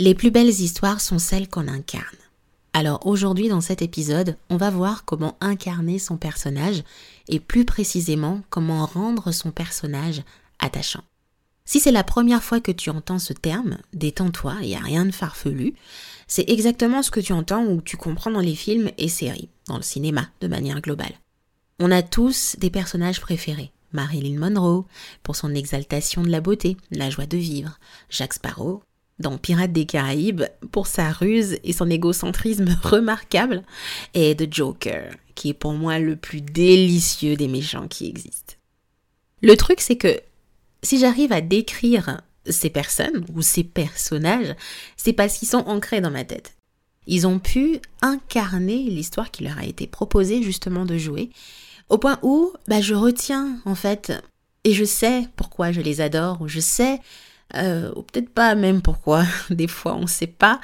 Les 0.00 0.14
plus 0.14 0.30
belles 0.30 0.46
histoires 0.46 1.00
sont 1.00 1.18
celles 1.18 1.48
qu'on 1.48 1.66
incarne. 1.66 2.04
Alors 2.72 3.04
aujourd'hui 3.04 3.48
dans 3.48 3.60
cet 3.60 3.82
épisode, 3.82 4.36
on 4.48 4.56
va 4.56 4.70
voir 4.70 5.04
comment 5.04 5.36
incarner 5.40 5.98
son 5.98 6.16
personnage 6.16 6.84
et 7.26 7.40
plus 7.40 7.64
précisément 7.64 8.42
comment 8.48 8.86
rendre 8.86 9.32
son 9.32 9.50
personnage 9.50 10.22
attachant. 10.60 11.02
Si 11.64 11.80
c'est 11.80 11.90
la 11.90 12.04
première 12.04 12.44
fois 12.44 12.60
que 12.60 12.70
tu 12.70 12.90
entends 12.90 13.18
ce 13.18 13.32
terme, 13.32 13.78
détends-toi, 13.92 14.58
il 14.62 14.68
n'y 14.68 14.76
a 14.76 14.78
rien 14.78 15.04
de 15.04 15.10
farfelu, 15.10 15.74
c'est 16.28 16.48
exactement 16.48 17.02
ce 17.02 17.10
que 17.10 17.18
tu 17.18 17.32
entends 17.32 17.64
ou 17.64 17.82
tu 17.82 17.96
comprends 17.96 18.30
dans 18.30 18.38
les 18.38 18.54
films 18.54 18.92
et 18.98 19.08
séries, 19.08 19.48
dans 19.66 19.78
le 19.78 19.82
cinéma 19.82 20.28
de 20.40 20.46
manière 20.46 20.80
globale. 20.80 21.18
On 21.80 21.90
a 21.90 22.02
tous 22.02 22.54
des 22.60 22.70
personnages 22.70 23.20
préférés. 23.20 23.72
Marilyn 23.92 24.38
Monroe, 24.38 24.84
pour 25.24 25.34
son 25.34 25.56
exaltation 25.56 26.22
de 26.22 26.28
la 26.28 26.40
beauté, 26.40 26.76
la 26.92 27.10
joie 27.10 27.26
de 27.26 27.38
vivre, 27.38 27.80
Jacques 28.10 28.34
Sparrow, 28.34 28.82
dans 29.18 29.38
Pirates 29.38 29.72
des 29.72 29.86
Caraïbes 29.86 30.44
pour 30.70 30.86
sa 30.86 31.10
ruse 31.10 31.58
et 31.64 31.72
son 31.72 31.90
égocentrisme 31.90 32.68
remarquable, 32.82 33.62
et 34.14 34.36
The 34.36 34.52
Joker, 34.52 35.12
qui 35.34 35.50
est 35.50 35.54
pour 35.54 35.72
moi 35.72 35.98
le 35.98 36.16
plus 36.16 36.40
délicieux 36.40 37.36
des 37.36 37.48
méchants 37.48 37.88
qui 37.88 38.06
existent. 38.06 38.54
Le 39.42 39.56
truc, 39.56 39.80
c'est 39.80 39.96
que 39.96 40.20
si 40.82 40.98
j'arrive 40.98 41.32
à 41.32 41.40
décrire 41.40 42.20
ces 42.46 42.70
personnes 42.70 43.24
ou 43.34 43.42
ces 43.42 43.64
personnages, 43.64 44.54
c'est 44.96 45.12
parce 45.12 45.38
qu'ils 45.38 45.48
sont 45.48 45.64
ancrés 45.66 46.00
dans 46.00 46.10
ma 46.10 46.24
tête. 46.24 46.54
Ils 47.06 47.26
ont 47.26 47.38
pu 47.38 47.80
incarner 48.02 48.82
l'histoire 48.84 49.30
qui 49.30 49.44
leur 49.44 49.58
a 49.58 49.64
été 49.64 49.86
proposée 49.86 50.42
justement 50.42 50.84
de 50.84 50.98
jouer, 50.98 51.30
au 51.88 51.98
point 51.98 52.18
où 52.22 52.52
bah, 52.68 52.80
je 52.80 52.94
retiens 52.94 53.58
en 53.64 53.74
fait, 53.74 54.12
et 54.64 54.74
je 54.74 54.84
sais 54.84 55.26
pourquoi 55.36 55.72
je 55.72 55.80
les 55.80 56.00
adore, 56.00 56.42
ou 56.42 56.48
je 56.48 56.60
sais 56.60 57.00
euh, 57.56 57.92
ou 57.96 58.02
peut-être 58.02 58.30
pas 58.30 58.54
même 58.54 58.82
pourquoi, 58.82 59.24
des 59.50 59.68
fois 59.68 59.94
on 59.94 60.02
ne 60.02 60.06
sait 60.06 60.26
pas, 60.26 60.60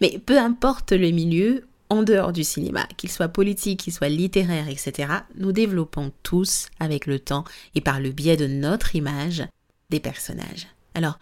mais 0.00 0.20
peu 0.24 0.38
importe 0.38 0.92
le 0.92 1.10
milieu, 1.10 1.64
en 1.90 2.02
dehors 2.02 2.32
du 2.32 2.44
cinéma, 2.44 2.86
qu'il 2.96 3.10
soit 3.10 3.28
politique, 3.28 3.80
qu'il 3.80 3.92
soit 3.92 4.08
littéraire, 4.08 4.68
etc., 4.68 5.10
nous 5.36 5.52
développons 5.52 6.12
tous, 6.22 6.68
avec 6.80 7.06
le 7.06 7.18
temps 7.18 7.44
et 7.74 7.80
par 7.80 8.00
le 8.00 8.10
biais 8.10 8.36
de 8.36 8.46
notre 8.46 8.94
image, 8.94 9.46
des 9.90 10.00
personnages. 10.00 10.68
Alors, 10.94 11.18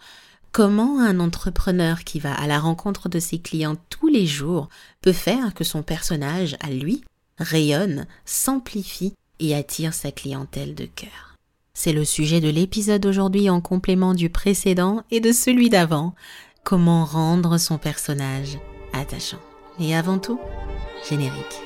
comment 0.51 0.99
un 0.99 1.19
entrepreneur 1.19 2.03
qui 2.03 2.19
va 2.19 2.33
à 2.33 2.47
la 2.47 2.59
rencontre 2.59 3.09
de 3.09 3.19
ses 3.19 3.39
clients 3.39 3.77
tous 3.89 4.07
les 4.07 4.25
jours 4.25 4.69
peut 5.01 5.13
faire 5.13 5.53
que 5.53 5.63
son 5.63 5.83
personnage, 5.83 6.57
à 6.59 6.69
lui, 6.69 7.03
rayonne, 7.37 8.05
s'amplifie 8.25 9.13
et 9.39 9.55
attire 9.55 9.93
sa 9.93 10.11
clientèle 10.11 10.75
de 10.75 10.85
cœur? 10.85 11.36
C'est 11.77 11.93
le 11.93 12.05
sujet 12.05 12.41
de 12.41 12.49
l'épisode 12.49 13.05
aujourd'hui 13.05 13.51
en 13.51 13.61
complément 13.61 14.15
du 14.15 14.31
précédent 14.31 15.03
et 15.11 15.19
de 15.19 15.31
celui 15.31 15.69
d'avant. 15.69 16.15
Comment 16.63 17.05
rendre 17.05 17.59
son 17.59 17.77
personnage 17.77 18.57
attachant. 18.93 19.37
Et 19.79 19.95
avant 19.95 20.17
tout, 20.17 20.39
générique. 21.07 21.61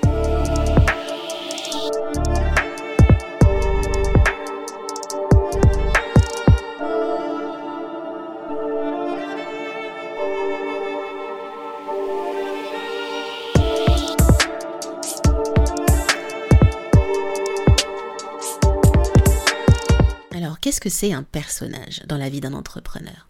Qu'est-ce 20.71 20.79
que 20.79 20.89
c'est 20.89 21.11
un 21.11 21.23
personnage 21.23 22.01
dans 22.07 22.15
la 22.15 22.29
vie 22.29 22.39
d'un 22.39 22.53
entrepreneur? 22.53 23.27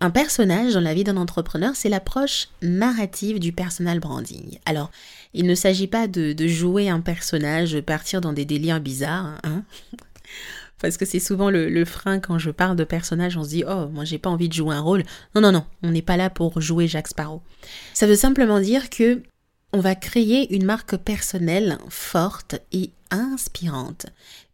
Un 0.00 0.08
personnage 0.08 0.72
dans 0.72 0.80
la 0.80 0.94
vie 0.94 1.04
d'un 1.04 1.18
entrepreneur, 1.18 1.76
c'est 1.76 1.90
l'approche 1.90 2.48
narrative 2.62 3.38
du 3.38 3.52
personal 3.52 4.00
branding. 4.00 4.58
Alors, 4.64 4.90
il 5.34 5.44
ne 5.44 5.54
s'agit 5.54 5.88
pas 5.88 6.08
de, 6.08 6.34
jouer 6.46 6.88
un 6.88 7.00
personnage, 7.00 7.78
partir 7.82 8.22
dans 8.22 8.32
des 8.32 8.46
délires 8.46 8.80
bizarres, 8.80 9.38
hein? 9.44 9.62
Parce 10.80 10.96
que 10.96 11.04
c'est 11.04 11.20
souvent 11.20 11.50
le, 11.50 11.84
frein 11.84 12.18
quand 12.18 12.38
je 12.38 12.50
parle 12.50 12.76
de 12.76 12.84
personnage, 12.84 13.36
on 13.36 13.44
se 13.44 13.50
dit 13.50 13.64
oh 13.68 13.88
moi 13.92 14.06
j'ai 14.06 14.16
pas 14.16 14.30
envie 14.30 14.48
de 14.48 14.54
jouer 14.54 14.74
un 14.74 14.80
rôle. 14.80 15.02
Non 15.34 15.42
non 15.42 15.52
non, 15.52 15.66
on 15.82 15.90
n'est 15.90 16.00
pas 16.00 16.16
là 16.16 16.30
pour 16.30 16.58
jouer 16.62 16.88
Jacques 16.88 17.08
Sparrow. 17.08 17.42
Ça 17.92 18.06
veut 18.06 18.16
simplement 18.16 18.58
dire 18.58 18.88
que 18.88 19.20
on 19.72 19.80
va 19.80 19.94
créer 19.94 20.54
une 20.54 20.64
marque 20.64 20.96
personnelle 20.96 21.78
forte 21.88 22.56
et 22.72 22.90
inspirante 23.10 24.06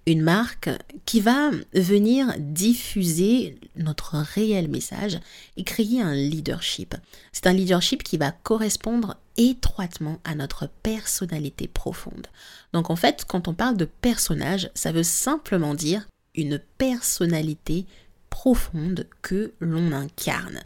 une 0.06 0.22
marque 0.22 0.70
qui 1.04 1.20
va 1.20 1.50
venir 1.74 2.32
diffuser 2.38 3.58
notre 3.76 4.16
réel 4.16 4.68
message 4.68 5.18
et 5.56 5.64
créer 5.64 6.00
un 6.00 6.14
leadership. 6.14 6.94
C'est 7.32 7.48
un 7.48 7.52
leadership 7.52 8.04
qui 8.04 8.16
va 8.16 8.30
correspondre 8.30 9.16
étroitement 9.36 10.20
à 10.24 10.34
notre 10.34 10.68
personnalité 10.82 11.66
profonde. 11.66 12.28
Donc 12.72 12.90
en 12.90 12.96
fait, 12.96 13.24
quand 13.26 13.48
on 13.48 13.54
parle 13.54 13.76
de 13.76 13.84
personnage, 13.84 14.70
ça 14.74 14.92
veut 14.92 15.02
simplement 15.02 15.74
dire 15.74 16.08
une 16.36 16.60
personnalité 16.78 17.84
profonde 18.30 19.08
que 19.22 19.52
l'on 19.58 19.92
incarne 19.92 20.60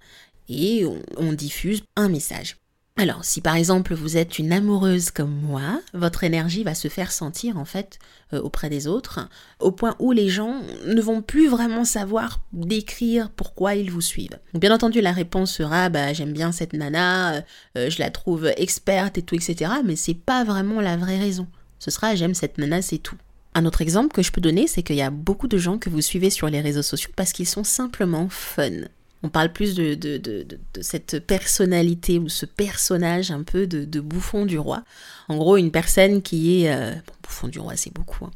et 0.48 0.84
on, 1.16 1.32
diffuse 1.32 1.82
un 1.94 2.08
message. 2.08 2.56
Alors, 3.00 3.24
si 3.24 3.40
par 3.40 3.56
exemple 3.56 3.94
vous 3.94 4.18
êtes 4.18 4.38
une 4.38 4.52
amoureuse 4.52 5.10
comme 5.10 5.34
moi, 5.34 5.80
votre 5.94 6.22
énergie 6.22 6.64
va 6.64 6.74
se 6.74 6.88
faire 6.88 7.12
sentir 7.12 7.56
en 7.56 7.64
fait 7.64 7.98
euh, 8.34 8.42
auprès 8.42 8.68
des 8.68 8.86
autres, 8.86 9.26
au 9.58 9.72
point 9.72 9.96
où 10.00 10.12
les 10.12 10.28
gens 10.28 10.60
ne 10.84 11.00
vont 11.00 11.22
plus 11.22 11.48
vraiment 11.48 11.86
savoir 11.86 12.42
décrire 12.52 13.30
pourquoi 13.30 13.74
ils 13.74 13.90
vous 13.90 14.02
suivent. 14.02 14.38
bien 14.52 14.70
entendu, 14.70 15.00
la 15.00 15.12
réponse 15.12 15.50
sera 15.50 15.88
bah 15.88 16.12
j'aime 16.12 16.34
bien 16.34 16.52
cette 16.52 16.74
nana, 16.74 17.36
euh, 17.36 17.40
euh, 17.78 17.88
je 17.88 18.00
la 18.00 18.10
trouve 18.10 18.52
experte 18.58 19.16
et 19.16 19.22
tout, 19.22 19.34
etc. 19.34 19.72
Mais 19.82 19.96
c'est 19.96 20.12
pas 20.12 20.44
vraiment 20.44 20.82
la 20.82 20.98
vraie 20.98 21.18
raison. 21.18 21.46
Ce 21.78 21.90
sera 21.90 22.14
j'aime 22.14 22.34
cette 22.34 22.58
nana, 22.58 22.82
c'est 22.82 22.98
tout. 22.98 23.16
Un 23.54 23.64
autre 23.64 23.80
exemple 23.80 24.12
que 24.12 24.20
je 24.20 24.30
peux 24.30 24.42
donner, 24.42 24.66
c'est 24.66 24.82
qu'il 24.82 24.96
y 24.96 25.02
a 25.02 25.08
beaucoup 25.08 25.48
de 25.48 25.56
gens 25.56 25.78
que 25.78 25.88
vous 25.88 26.02
suivez 26.02 26.28
sur 26.28 26.50
les 26.50 26.60
réseaux 26.60 26.82
sociaux 26.82 27.12
parce 27.16 27.32
qu'ils 27.32 27.48
sont 27.48 27.64
simplement 27.64 28.28
fun. 28.28 28.88
On 29.22 29.28
parle 29.28 29.52
plus 29.52 29.74
de, 29.74 29.98
cette 30.80 31.26
personnalité 31.26 32.18
ou 32.18 32.28
ce 32.28 32.46
personnage 32.46 33.30
un 33.30 33.42
peu 33.42 33.66
de, 33.66 34.00
bouffon 34.00 34.46
du 34.46 34.58
roi. 34.58 34.82
En 35.28 35.36
gros, 35.36 35.56
une 35.56 35.70
personne 35.70 36.22
qui 36.22 36.62
est... 36.62 36.72
Euh, 36.72 36.94
bouffon 37.22 37.48
du 37.48 37.58
roi, 37.58 37.76
c'est 37.76 37.92
beaucoup. 37.92 38.24
Hein. 38.24 38.30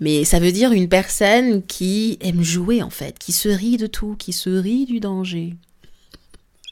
Mais 0.00 0.24
ça 0.24 0.40
veut 0.40 0.52
dire 0.52 0.72
une 0.72 0.88
personne 0.88 1.62
qui 1.62 2.18
aime 2.20 2.42
jouer, 2.42 2.82
en 2.82 2.90
fait, 2.90 3.18
qui 3.18 3.32
se 3.32 3.48
rit 3.48 3.76
de 3.76 3.86
tout, 3.86 4.16
qui 4.18 4.32
se 4.32 4.50
rit 4.50 4.86
du 4.86 5.00
danger. 5.00 5.54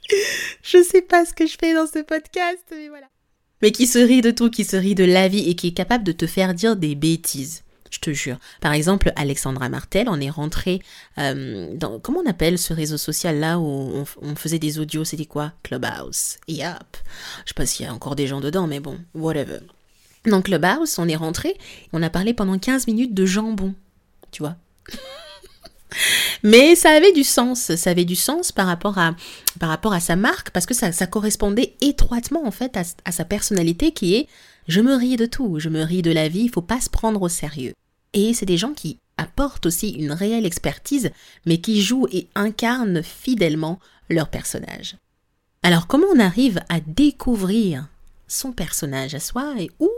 je 0.63 0.83
sais 0.83 1.03
pas 1.03 1.25
ce 1.25 1.35
que 1.35 1.47
je 1.47 1.57
fais 1.61 1.75
dans 1.75 1.87
ce 1.87 2.01
podcast, 2.01 2.65
mais 2.71 2.89
voilà. 2.89 3.07
Mais 3.63 3.73
qui 3.73 3.87
se 3.87 3.99
rit 3.99 4.23
de 4.23 4.31
tout, 4.31 4.51
qui 4.51 4.65
se 4.65 4.77
rit 4.77 4.95
de 4.95 5.05
la 5.05 5.29
vie 5.29 5.49
et 5.51 5.55
qui 5.55 5.69
est 5.69 5.73
capable 5.73 6.03
de 6.03 6.13
te 6.13 6.27
faire 6.27 6.55
dire 6.55 6.77
des 6.77 6.95
bêtises 6.95 7.63
je 7.91 7.99
te 7.99 8.13
jure. 8.13 8.39
Par 8.61 8.73
exemple, 8.73 9.13
Alexandra 9.17 9.69
Martel, 9.69 10.09
on 10.09 10.21
est 10.21 10.31
rentré 10.31 10.81
euh, 11.19 11.75
dans, 11.75 11.99
comment 11.99 12.21
on 12.25 12.31
appelle 12.31 12.59
ce 12.59 12.73
réseau 12.73 12.97
social 12.97 13.39
là 13.39 13.59
où 13.59 14.05
on, 14.23 14.35
faisait 14.37 14.59
des 14.59 14.79
audios, 14.79 15.05
c'était 15.05 15.27
quoi? 15.27 15.53
Clubhouse. 15.63 16.39
Yep. 16.49 16.97
Je 17.45 17.49
sais 17.49 17.55
pas 17.55 17.67
s'il 17.67 17.87
y 17.87 17.89
a 17.89 17.93
encore 17.93 18.17
des 18.17 18.27
gens 18.27 18.41
dedans, 18.41 18.67
mais 18.67 18.81
bon, 18.81 18.99
whatever. 19.15 19.59
Dans 20.27 20.43
Clubhouse, 20.43 20.99
on 20.99 21.09
est 21.09 21.17
rentré, 21.17 21.57
on 21.93 22.03
a 22.03 22.11
parlé 22.11 22.35
pendant 22.35 22.59
15 22.59 22.87
minutes 22.87 23.15
de 23.15 23.27
jambon, 23.27 23.75
tu 24.31 24.43
vois. 24.43 24.57
Mais 26.43 26.77
ça 26.77 26.91
avait 26.91 27.13
du 27.13 27.25
sens, 27.25 27.75
ça 27.75 27.91
avait 27.91 28.05
du 28.05 28.15
sens 28.15 28.53
par 28.53 28.67
rapport 28.67 28.99
à, 28.99 29.17
par 29.59 29.69
rapport 29.69 29.93
à 29.93 30.01
sa 30.01 30.15
marque, 30.15 30.51
parce 30.51 30.65
que 30.65 30.75
ça, 30.75 31.07
correspondait 31.07 31.75
étroitement 31.81 32.47
en 32.47 32.53
fait 32.53 32.77
à, 32.77 32.83
à 33.05 33.13
sa 33.13 33.25
personnalité 33.25 33.93
qui 33.93 34.15
est 34.15 34.29
je 34.69 34.81
me 34.81 34.95
ris 34.95 35.17
de 35.17 35.27
tout, 35.27 35.59
je 35.59 35.69
me 35.69 35.83
ris 35.83 36.03
de 36.03 36.13
la 36.13 36.29
vie, 36.29 36.43
il 36.43 36.51
faut 36.51 36.63
pas 36.63 36.81
se 36.81 36.89
prendre 36.89 37.21
au 37.23 37.29
sérieux. 37.29 37.73
Et 38.13 38.35
c'est 38.35 38.47
des 38.47 38.57
gens 38.57 38.73
qui 38.73 38.99
apportent 39.17 39.67
aussi 39.67 39.91
une 39.91 40.13
réelle 40.13 40.47
expertise, 40.47 41.11
mais 41.47 41.59
qui 41.59 41.83
jouent 41.83 42.09
et 42.11 42.29
incarnent 42.35 43.03
fidèlement 43.03 43.79
leur 44.09 44.29
personnage. 44.29 44.97
Alors 45.63 45.87
comment 45.87 46.07
on 46.15 46.21
arrive 46.21 46.61
à 46.69 46.81
découvrir 46.81 47.89
son 48.27 48.53
personnage 48.53 49.15
à 49.15 49.21
soi 49.21 49.55
et 49.59 49.71
où 49.79 49.91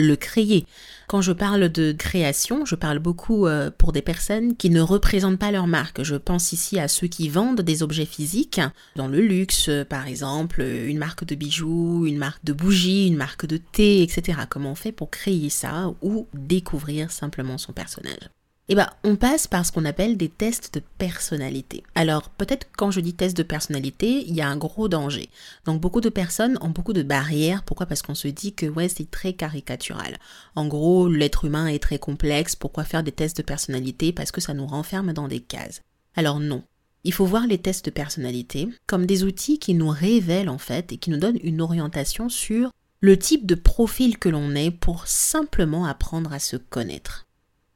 le 0.00 0.16
créer. 0.16 0.66
Quand 1.06 1.22
je 1.22 1.32
parle 1.32 1.68
de 1.68 1.92
création, 1.92 2.64
je 2.64 2.74
parle 2.74 2.98
beaucoup 2.98 3.46
euh, 3.46 3.70
pour 3.76 3.92
des 3.92 4.02
personnes 4.02 4.56
qui 4.56 4.70
ne 4.70 4.80
représentent 4.80 5.38
pas 5.38 5.50
leur 5.50 5.66
marque. 5.66 6.02
Je 6.02 6.16
pense 6.16 6.52
ici 6.52 6.78
à 6.78 6.88
ceux 6.88 7.08
qui 7.08 7.28
vendent 7.28 7.60
des 7.60 7.82
objets 7.82 8.06
physiques, 8.06 8.60
dans 8.96 9.08
le 9.08 9.20
luxe 9.20 9.70
par 9.88 10.06
exemple, 10.06 10.62
une 10.62 10.98
marque 10.98 11.24
de 11.24 11.34
bijoux, 11.34 12.06
une 12.06 12.18
marque 12.18 12.44
de 12.44 12.52
bougies, 12.52 13.08
une 13.08 13.16
marque 13.16 13.46
de 13.46 13.56
thé, 13.56 14.02
etc. 14.02 14.40
Comment 14.48 14.72
on 14.72 14.76
fait 14.76 14.92
pour 14.92 15.10
créer 15.10 15.50
ça 15.50 15.92
ou 16.02 16.26
découvrir 16.34 17.10
simplement 17.10 17.58
son 17.58 17.72
personnage? 17.72 18.30
Eh 18.72 18.76
ben, 18.76 18.88
on 19.02 19.16
passe 19.16 19.48
par 19.48 19.66
ce 19.66 19.72
qu'on 19.72 19.84
appelle 19.84 20.16
des 20.16 20.28
tests 20.28 20.72
de 20.74 20.82
personnalité. 20.96 21.82
Alors, 21.96 22.30
peut-être 22.30 22.68
quand 22.76 22.92
je 22.92 23.00
dis 23.00 23.14
test 23.14 23.36
de 23.36 23.42
personnalité, 23.42 24.24
il 24.28 24.32
y 24.32 24.40
a 24.40 24.48
un 24.48 24.56
gros 24.56 24.86
danger. 24.86 25.28
Donc, 25.64 25.80
beaucoup 25.80 26.00
de 26.00 26.08
personnes 26.08 26.56
ont 26.60 26.68
beaucoup 26.68 26.92
de 26.92 27.02
barrières. 27.02 27.64
Pourquoi? 27.64 27.86
Parce 27.86 28.02
qu'on 28.02 28.14
se 28.14 28.28
dit 28.28 28.54
que 28.54 28.66
ouais, 28.66 28.88
c'est 28.88 29.10
très 29.10 29.32
caricatural. 29.32 30.18
En 30.54 30.68
gros, 30.68 31.08
l'être 31.08 31.46
humain 31.46 31.66
est 31.66 31.82
très 31.82 31.98
complexe. 31.98 32.54
Pourquoi 32.54 32.84
faire 32.84 33.02
des 33.02 33.10
tests 33.10 33.38
de 33.38 33.42
personnalité? 33.42 34.12
Parce 34.12 34.30
que 34.30 34.40
ça 34.40 34.54
nous 34.54 34.68
renferme 34.68 35.12
dans 35.12 35.26
des 35.26 35.40
cases. 35.40 35.80
Alors 36.14 36.38
non. 36.38 36.62
Il 37.02 37.12
faut 37.12 37.26
voir 37.26 37.48
les 37.48 37.58
tests 37.58 37.86
de 37.86 37.90
personnalité 37.90 38.68
comme 38.86 39.04
des 39.04 39.24
outils 39.24 39.58
qui 39.58 39.74
nous 39.74 39.88
révèlent 39.88 40.48
en 40.48 40.58
fait 40.58 40.92
et 40.92 40.96
qui 40.98 41.10
nous 41.10 41.16
donnent 41.16 41.40
une 41.42 41.60
orientation 41.60 42.28
sur 42.28 42.70
le 43.00 43.18
type 43.18 43.46
de 43.46 43.56
profil 43.56 44.16
que 44.16 44.28
l'on 44.28 44.54
est 44.54 44.70
pour 44.70 45.08
simplement 45.08 45.86
apprendre 45.86 46.32
à 46.32 46.38
se 46.38 46.56
connaître. 46.56 47.26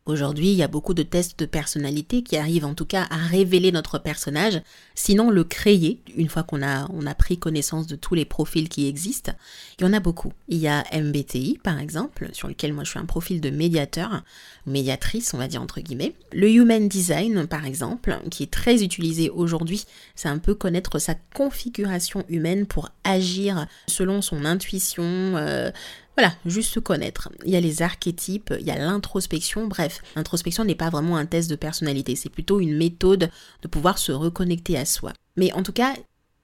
Aujourd'hui, 0.07 0.51
il 0.51 0.57
y 0.57 0.63
a 0.63 0.69
beaucoup 0.69 0.93
de 0.93 1.03
tests 1.03 1.39
de 1.39 1.47
personnalité 1.47 2.23
qui 2.23 2.37
arrivent 2.37 2.67
en 2.67 2.75
tout 2.75 2.85
cas 2.85 3.07
à 3.09 3.17
révéler 3.17 3.73
notre 3.73 3.99
personnage, 3.99 4.61
sinon 4.95 5.31
le 5.31 5.45
créer, 5.45 6.03
une 6.15 6.29
fois 6.29 6.43
qu'on 6.43 6.63
a, 6.63 6.87
on 6.93 7.07
a 7.07 7.15
pris 7.15 7.39
connaissance 7.39 7.87
de 7.87 7.97
tous 7.97 8.15
les 8.15 8.27
profils 8.27 8.69
qui 8.69 8.87
existent. 8.87 9.33
Il 9.79 9.87
y 9.87 9.89
en 9.89 9.95
a 9.95 10.01
beaucoup. 10.01 10.35
Il 10.49 10.59
y 10.59 10.69
a 10.69 10.85
MBTI, 10.93 11.59
par 11.63 11.79
exemple, 11.79 12.29
sur 12.33 12.49
lequel 12.49 12.75
moi 12.75 12.85
je 12.85 12.91
suis 12.91 12.99
un 12.99 13.07
profil 13.07 13.41
de 13.41 13.49
médiateur, 13.49 14.25
médiatrice, 14.67 15.33
on 15.33 15.39
va 15.39 15.49
dire 15.49 15.63
entre 15.63 15.81
guillemets. 15.81 16.13
Le 16.33 16.51
Human 16.51 16.87
Design, 16.87 17.47
par 17.47 17.65
exemple, 17.65 18.19
qui 18.31 18.43
est 18.43 18.53
très 18.53 18.85
utilisé 18.85 19.31
aujourd'hui, 19.31 19.87
c'est 20.17 20.29
un 20.29 20.39
peu 20.39 20.55
connaître 20.55 20.99
sa 20.99 21.15
configuration 21.35 22.27
humaine 22.29 22.67
pour 22.67 22.91
agir 23.05 23.67
selon 23.87 24.21
son 24.21 24.45
intuition, 24.45 25.03
euh, 25.03 25.71
voilà, 26.17 26.35
juste 26.47 26.73
se 26.73 26.81
connaître. 26.81 27.29
Il 27.45 27.51
y 27.51 27.57
a 27.57 27.61
les 27.61 27.83
archétypes, 27.83 28.55
il 28.59 28.67
y 28.67 28.71
a 28.71 28.79
l'introspection, 28.79 29.67
bref, 29.67 30.01
l'introspection 30.15 30.65
n'est 30.65 30.75
pas 30.75 30.91
vraiment 30.91 31.17
un 31.17 31.27
test 31.27 31.51
de 31.51 31.57
personnalité, 31.57 32.15
c'est 32.15 32.29
plutôt 32.29 32.61
une 32.61 32.77
méthode 32.77 33.31
de 33.63 33.69
pouvoir 33.69 33.99
se 33.99 34.13
reconnecter 34.13 34.79
à 34.79 34.85
soi. 34.85 35.13
Mais 35.37 35.53
en 35.53 35.63
tout 35.63 35.73
cas, 35.73 35.95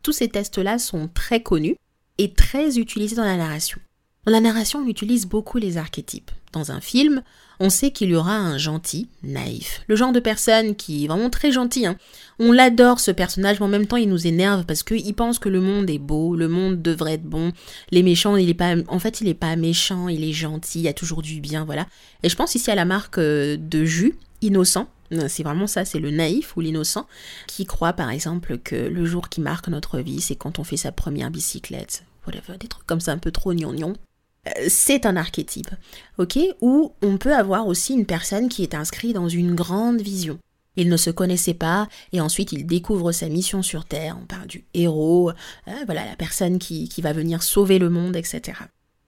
tous 0.02 0.12
ces 0.12 0.28
tests-là 0.28 0.78
sont 0.78 1.08
très 1.08 1.43
connus 1.43 1.76
et 2.19 2.32
très 2.32 2.78
utilisés 2.78 3.17
dans 3.17 3.25
la 3.25 3.37
narration. 3.37 3.81
Dans 4.26 4.32
la 4.32 4.40
narration, 4.40 4.81
on 4.81 4.88
utilise 4.88 5.26
beaucoup 5.26 5.56
les 5.56 5.78
archétypes. 5.78 6.31
Dans 6.52 6.72
un 6.72 6.81
film, 6.81 7.22
on 7.58 7.70
sait 7.70 7.90
qu'il 7.90 8.11
y 8.11 8.14
aura 8.14 8.37
un 8.37 8.58
gentil, 8.58 9.08
naïf, 9.22 9.82
le 9.87 9.96
genre 9.96 10.12
de 10.12 10.20
personne 10.20 10.75
qui 10.75 11.05
est 11.05 11.08
vraiment 11.08 11.31
très 11.31 11.52
gentil. 11.52 11.87
Hein. 11.87 11.96
On 12.38 12.52
l'adore 12.52 13.00
ce 13.00 13.12
personnage, 13.12 13.61
mais 13.61 13.67
en 13.67 13.70
même 13.70 13.87
temps 13.87 13.96
il 13.96 14.11
nous 14.11 14.26
énerve 14.26 14.67
parce 14.67 14.82
qu'il 14.82 15.14
pense 15.14 15.38
que 15.38 15.49
le 15.49 15.61
monde 15.61 15.88
est 15.88 15.99
beau, 15.99 16.37
le 16.37 16.49
monde 16.49 16.82
devrait 16.82 17.14
être 17.14 17.25
bon. 17.25 17.52
Les 17.93 18.02
méchants, 18.02 18.37
il 18.37 18.50
est 18.50 18.55
pas, 18.55 18.75
en 18.88 18.99
fait, 18.99 19.22
il 19.22 19.28
est 19.28 19.34
pas 19.34 19.56
méchant, 19.56 20.08
il 20.08 20.22
est 20.22 20.32
gentil, 20.32 20.81
il 20.81 20.84
y 20.84 20.88
a 20.88 20.93
toujours 20.93 21.22
du 21.22 21.40
bien, 21.40 21.64
voilà. 21.64 21.87
Et 22.22 22.28
je 22.28 22.37
pense 22.37 22.55
ici 22.55 22.70
à 22.70 22.75
la 22.75 22.84
marque 22.84 23.19
euh, 23.19 23.56
de 23.58 23.84
jus, 23.84 24.19
innocent. 24.43 24.88
C'est 25.28 25.43
vraiment 25.43 25.67
ça, 25.67 25.84
c'est 25.84 25.99
le 25.99 26.12
naïf 26.12 26.56
ou 26.56 26.61
l'innocent 26.61 27.06
qui 27.49 27.64
croit 27.64 27.94
par 27.94 28.11
exemple 28.11 28.58
que 28.58 28.76
le 28.76 29.05
jour 29.05 29.28
qui 29.28 29.40
marque 29.40 29.67
notre 29.67 29.99
vie, 29.99 30.20
c'est 30.20 30.37
quand 30.37 30.61
on 30.61 30.64
fait 30.64 30.76
sa 30.76 30.93
première 30.93 31.32
bicyclette. 31.32 32.05
Whatever, 32.26 32.58
des 32.58 32.69
trucs 32.69 32.87
comme 32.87 33.00
ça 33.00 33.11
un 33.11 33.19
peu 33.19 33.32
trop 33.32 33.52
gnangnon. 33.52 33.94
Euh, 34.47 34.67
c'est 34.69 35.07
un 35.07 35.17
archétype, 35.17 35.71
ok 36.19 36.39
Ou 36.61 36.93
on 37.03 37.19
peut 37.19 37.35
avoir 37.35 37.67
aussi 37.67 37.93
une 37.93 38.07
personne 38.07 38.49
qui 38.49 38.63
est 38.63 38.75
inscrite 38.75 39.15
dans 39.15 39.29
une 39.29 39.55
grande 39.55 40.01
vision. 40.01 40.39
Il 40.77 40.89
ne 40.89 40.97
se 40.97 41.11
connaissait 41.11 41.55
pas 41.55 41.89
et 42.13 42.21
ensuite 42.21 42.53
il 42.53 42.67
découvre 42.67 43.13
sa 43.13 43.29
mission 43.29 43.63
sur 43.63 43.85
Terre. 43.85 44.17
On 44.21 44.27
parle 44.27 44.47
du 44.47 44.65
héros, 44.73 45.31
euh, 45.31 45.73
voilà 45.85 46.07
la 46.07 46.17
personne 46.17 46.59
qui, 46.59 46.89
qui 46.89 47.03
va 47.03 47.13
venir 47.13 47.43
sauver 47.43 47.79
le 47.79 47.91
monde, 47.91 48.17
etc. 48.17 48.59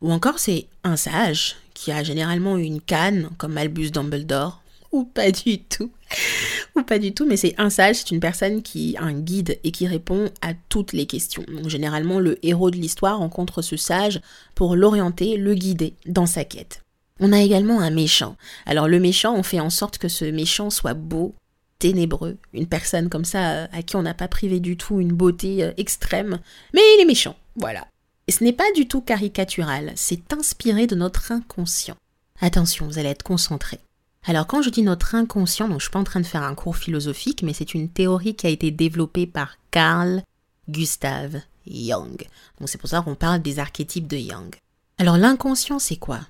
Ou 0.02 0.12
encore 0.12 0.38
c'est 0.38 0.66
un 0.84 0.96
sage 0.96 1.56
qui 1.74 1.92
a 1.92 2.02
généralement 2.02 2.56
une 2.56 2.80
canne 2.80 3.30
comme 3.38 3.56
Albus 3.56 3.90
Dumbledore, 3.90 4.62
ou 4.90 5.04
pas 5.04 5.30
du 5.30 5.58
tout. 5.60 5.90
ou 6.76 6.82
pas 6.82 6.98
du 6.98 7.12
tout, 7.12 7.26
mais 7.26 7.36
c'est 7.36 7.54
un 7.58 7.70
sage, 7.70 7.96
c'est 7.96 8.10
une 8.10 8.20
personne 8.20 8.62
qui 8.62 8.96
un 8.98 9.12
guide 9.12 9.58
et 9.64 9.70
qui 9.70 9.86
répond 9.86 10.30
à 10.40 10.52
toutes 10.68 10.92
les 10.92 11.06
questions. 11.06 11.44
Donc 11.48 11.68
généralement, 11.68 12.18
le 12.18 12.44
héros 12.44 12.70
de 12.70 12.76
l'histoire 12.76 13.18
rencontre 13.18 13.62
ce 13.62 13.76
sage 13.76 14.20
pour 14.54 14.76
l'orienter, 14.76 15.36
le 15.36 15.54
guider 15.54 15.94
dans 16.06 16.26
sa 16.26 16.44
quête. 16.44 16.82
On 17.20 17.32
a 17.32 17.40
également 17.40 17.80
un 17.80 17.90
méchant. 17.90 18.36
Alors 18.66 18.88
le 18.88 18.98
méchant, 18.98 19.34
on 19.34 19.42
fait 19.42 19.60
en 19.60 19.70
sorte 19.70 19.98
que 19.98 20.08
ce 20.08 20.24
méchant 20.24 20.70
soit 20.70 20.94
beau, 20.94 21.34
ténébreux, 21.78 22.36
une 22.52 22.66
personne 22.66 23.08
comme 23.08 23.24
ça 23.24 23.52
euh, 23.52 23.66
à 23.72 23.82
qui 23.82 23.96
on 23.96 24.02
n'a 24.02 24.14
pas 24.14 24.28
privé 24.28 24.60
du 24.60 24.76
tout 24.76 25.00
une 25.00 25.12
beauté 25.12 25.64
euh, 25.64 25.72
extrême, 25.76 26.38
mais 26.72 26.80
il 26.96 27.02
est 27.02 27.06
méchant, 27.06 27.36
voilà. 27.56 27.86
Et 28.28 28.32
ce 28.32 28.44
n'est 28.44 28.52
pas 28.52 28.70
du 28.76 28.86
tout 28.86 29.00
caricatural, 29.00 29.92
c'est 29.96 30.32
inspiré 30.32 30.86
de 30.86 30.94
notre 30.94 31.32
inconscient. 31.32 31.96
Attention, 32.40 32.86
vous 32.86 32.98
allez 32.98 33.08
être 33.08 33.24
concentrés. 33.24 33.80
Alors 34.24 34.46
quand 34.46 34.62
je 34.62 34.70
dis 34.70 34.82
notre 34.82 35.14
inconscient, 35.14 35.68
donc 35.68 35.80
je 35.80 35.84
suis 35.84 35.92
pas 35.92 35.98
en 35.98 36.04
train 36.04 36.20
de 36.20 36.26
faire 36.26 36.44
un 36.44 36.54
cours 36.54 36.76
philosophique, 36.76 37.42
mais 37.42 37.52
c'est 37.52 37.74
une 37.74 37.88
théorie 37.88 38.36
qui 38.36 38.46
a 38.46 38.50
été 38.50 38.70
développée 38.70 39.26
par 39.26 39.56
Carl 39.70 40.22
Gustav 40.68 41.40
Jung. 41.66 42.24
Donc 42.60 42.68
c'est 42.68 42.78
pour 42.78 42.88
ça 42.88 43.02
qu'on 43.02 43.16
parle 43.16 43.42
des 43.42 43.58
archétypes 43.58 44.06
de 44.06 44.16
Jung. 44.16 44.54
Alors 44.98 45.16
l'inconscient 45.16 45.80
c'est 45.80 45.96
quoi? 45.96 46.20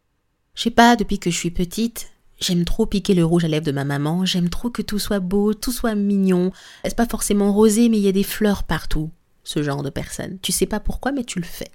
Je 0.55 0.62
sais 0.62 0.71
pas, 0.71 0.97
depuis 0.97 1.19
que 1.19 1.31
je 1.31 1.37
suis 1.37 1.50
petite, 1.50 2.12
j'aime 2.41 2.65
trop 2.65 2.87
piquer 2.87 3.15
le 3.15 3.25
rouge 3.25 3.44
à 3.44 3.49
lèvres 3.49 3.67
de 3.67 3.73
ma 3.73 3.85
maman, 3.85 4.25
j'aime 4.25 4.49
trop 4.49 4.71
que 4.71 4.83
tout 4.83 4.99
soit 4.99 5.21
beau, 5.21 5.53
tout 5.53 5.73
soit 5.73 5.94
mignon. 5.94 6.50
C'est 6.85 6.97
pas 6.97 7.06
forcément 7.06 7.53
rosé, 7.53 7.89
mais 7.89 7.99
il 7.99 8.05
y 8.05 8.09
a 8.09 8.12
des 8.12 8.23
fleurs 8.23 8.65
partout. 8.65 9.11
Ce 9.44 9.62
genre 9.62 9.83
de 9.83 9.91
personne. 9.91 10.39
Tu 10.41 10.53
sais 10.53 10.67
pas 10.67 10.81
pourquoi, 10.81 11.12
mais 11.12 11.25
tu 11.25 11.41
le 11.41 11.44
fais 11.44 11.71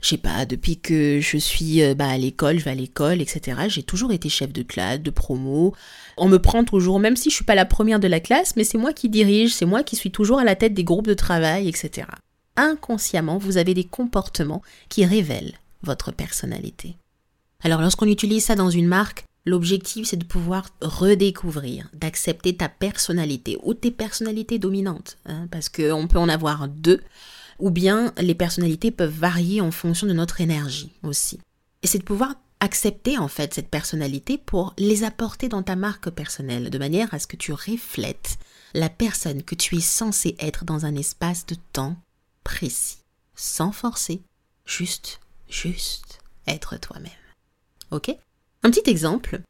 je 0.00 0.10
sais 0.10 0.16
pas, 0.16 0.46
depuis 0.46 0.78
que 0.78 1.20
je 1.20 1.36
suis 1.36 1.82
euh, 1.82 1.94
bah, 1.94 2.08
à 2.08 2.18
l'école, 2.18 2.58
je 2.58 2.64
vais 2.64 2.70
à 2.70 2.74
l'école, 2.74 3.20
etc. 3.20 3.62
J'ai 3.68 3.82
toujours 3.82 4.12
été 4.12 4.28
chef 4.28 4.52
de 4.52 4.62
classe, 4.62 5.00
de 5.00 5.10
promo. 5.10 5.74
On 6.16 6.28
me 6.28 6.38
prend 6.38 6.62
toujours, 6.64 7.00
même 7.00 7.16
si 7.16 7.30
je 7.30 7.34
suis 7.34 7.44
pas 7.44 7.56
la 7.56 7.64
première 7.64 7.98
de 7.98 8.06
la 8.06 8.20
classe, 8.20 8.54
mais 8.54 8.62
c'est 8.62 8.78
moi 8.78 8.92
qui 8.92 9.08
dirige, 9.08 9.54
c'est 9.54 9.66
moi 9.66 9.82
qui 9.82 9.96
suis 9.96 10.12
toujours 10.12 10.38
à 10.38 10.44
la 10.44 10.54
tête 10.54 10.74
des 10.74 10.84
groupes 10.84 11.08
de 11.08 11.14
travail, 11.14 11.68
etc. 11.68 12.06
Inconsciemment, 12.56 13.38
vous 13.38 13.56
avez 13.56 13.74
des 13.74 13.84
comportements 13.84 14.62
qui 14.88 15.04
révèlent 15.04 15.54
votre 15.82 16.12
personnalité. 16.12 16.96
Alors 17.64 17.80
lorsqu'on 17.80 18.06
utilise 18.06 18.44
ça 18.44 18.54
dans 18.54 18.70
une 18.70 18.86
marque, 18.86 19.24
l'objectif 19.46 20.06
c'est 20.06 20.16
de 20.16 20.24
pouvoir 20.24 20.68
redécouvrir, 20.80 21.88
d'accepter 21.92 22.56
ta 22.56 22.68
personnalité 22.68 23.58
ou 23.64 23.74
tes 23.74 23.90
personnalités 23.90 24.58
dominantes, 24.58 25.18
hein, 25.26 25.48
parce 25.50 25.68
qu'on 25.68 26.06
peut 26.06 26.18
en 26.18 26.28
avoir 26.28 26.68
deux 26.68 27.00
ou 27.58 27.70
bien 27.70 28.12
les 28.18 28.34
personnalités 28.34 28.90
peuvent 28.90 29.16
varier 29.16 29.60
en 29.60 29.70
fonction 29.70 30.06
de 30.06 30.12
notre 30.12 30.40
énergie 30.40 30.92
aussi. 31.02 31.38
Et 31.82 31.86
c'est 31.86 31.98
de 31.98 32.04
pouvoir 32.04 32.34
accepter 32.60 33.18
en 33.18 33.28
fait 33.28 33.54
cette 33.54 33.68
personnalité 33.68 34.38
pour 34.38 34.74
les 34.78 35.04
apporter 35.04 35.48
dans 35.48 35.62
ta 35.62 35.76
marque 35.76 36.10
personnelle, 36.10 36.70
de 36.70 36.78
manière 36.78 37.12
à 37.14 37.18
ce 37.18 37.26
que 37.26 37.36
tu 37.36 37.52
reflètes 37.52 38.38
la 38.74 38.88
personne 38.88 39.42
que 39.42 39.54
tu 39.54 39.76
es 39.76 39.80
censé 39.80 40.36
être 40.38 40.64
dans 40.64 40.84
un 40.84 40.94
espace 40.94 41.46
de 41.46 41.56
temps 41.72 41.96
précis, 42.44 42.98
sans 43.34 43.72
forcer, 43.72 44.20
juste, 44.66 45.20
juste 45.48 46.18
être 46.46 46.78
toi-même. 46.78 47.12
Ok? 47.90 48.14
Un 48.62 48.70
petit 48.70 48.90
exemple. 48.90 49.40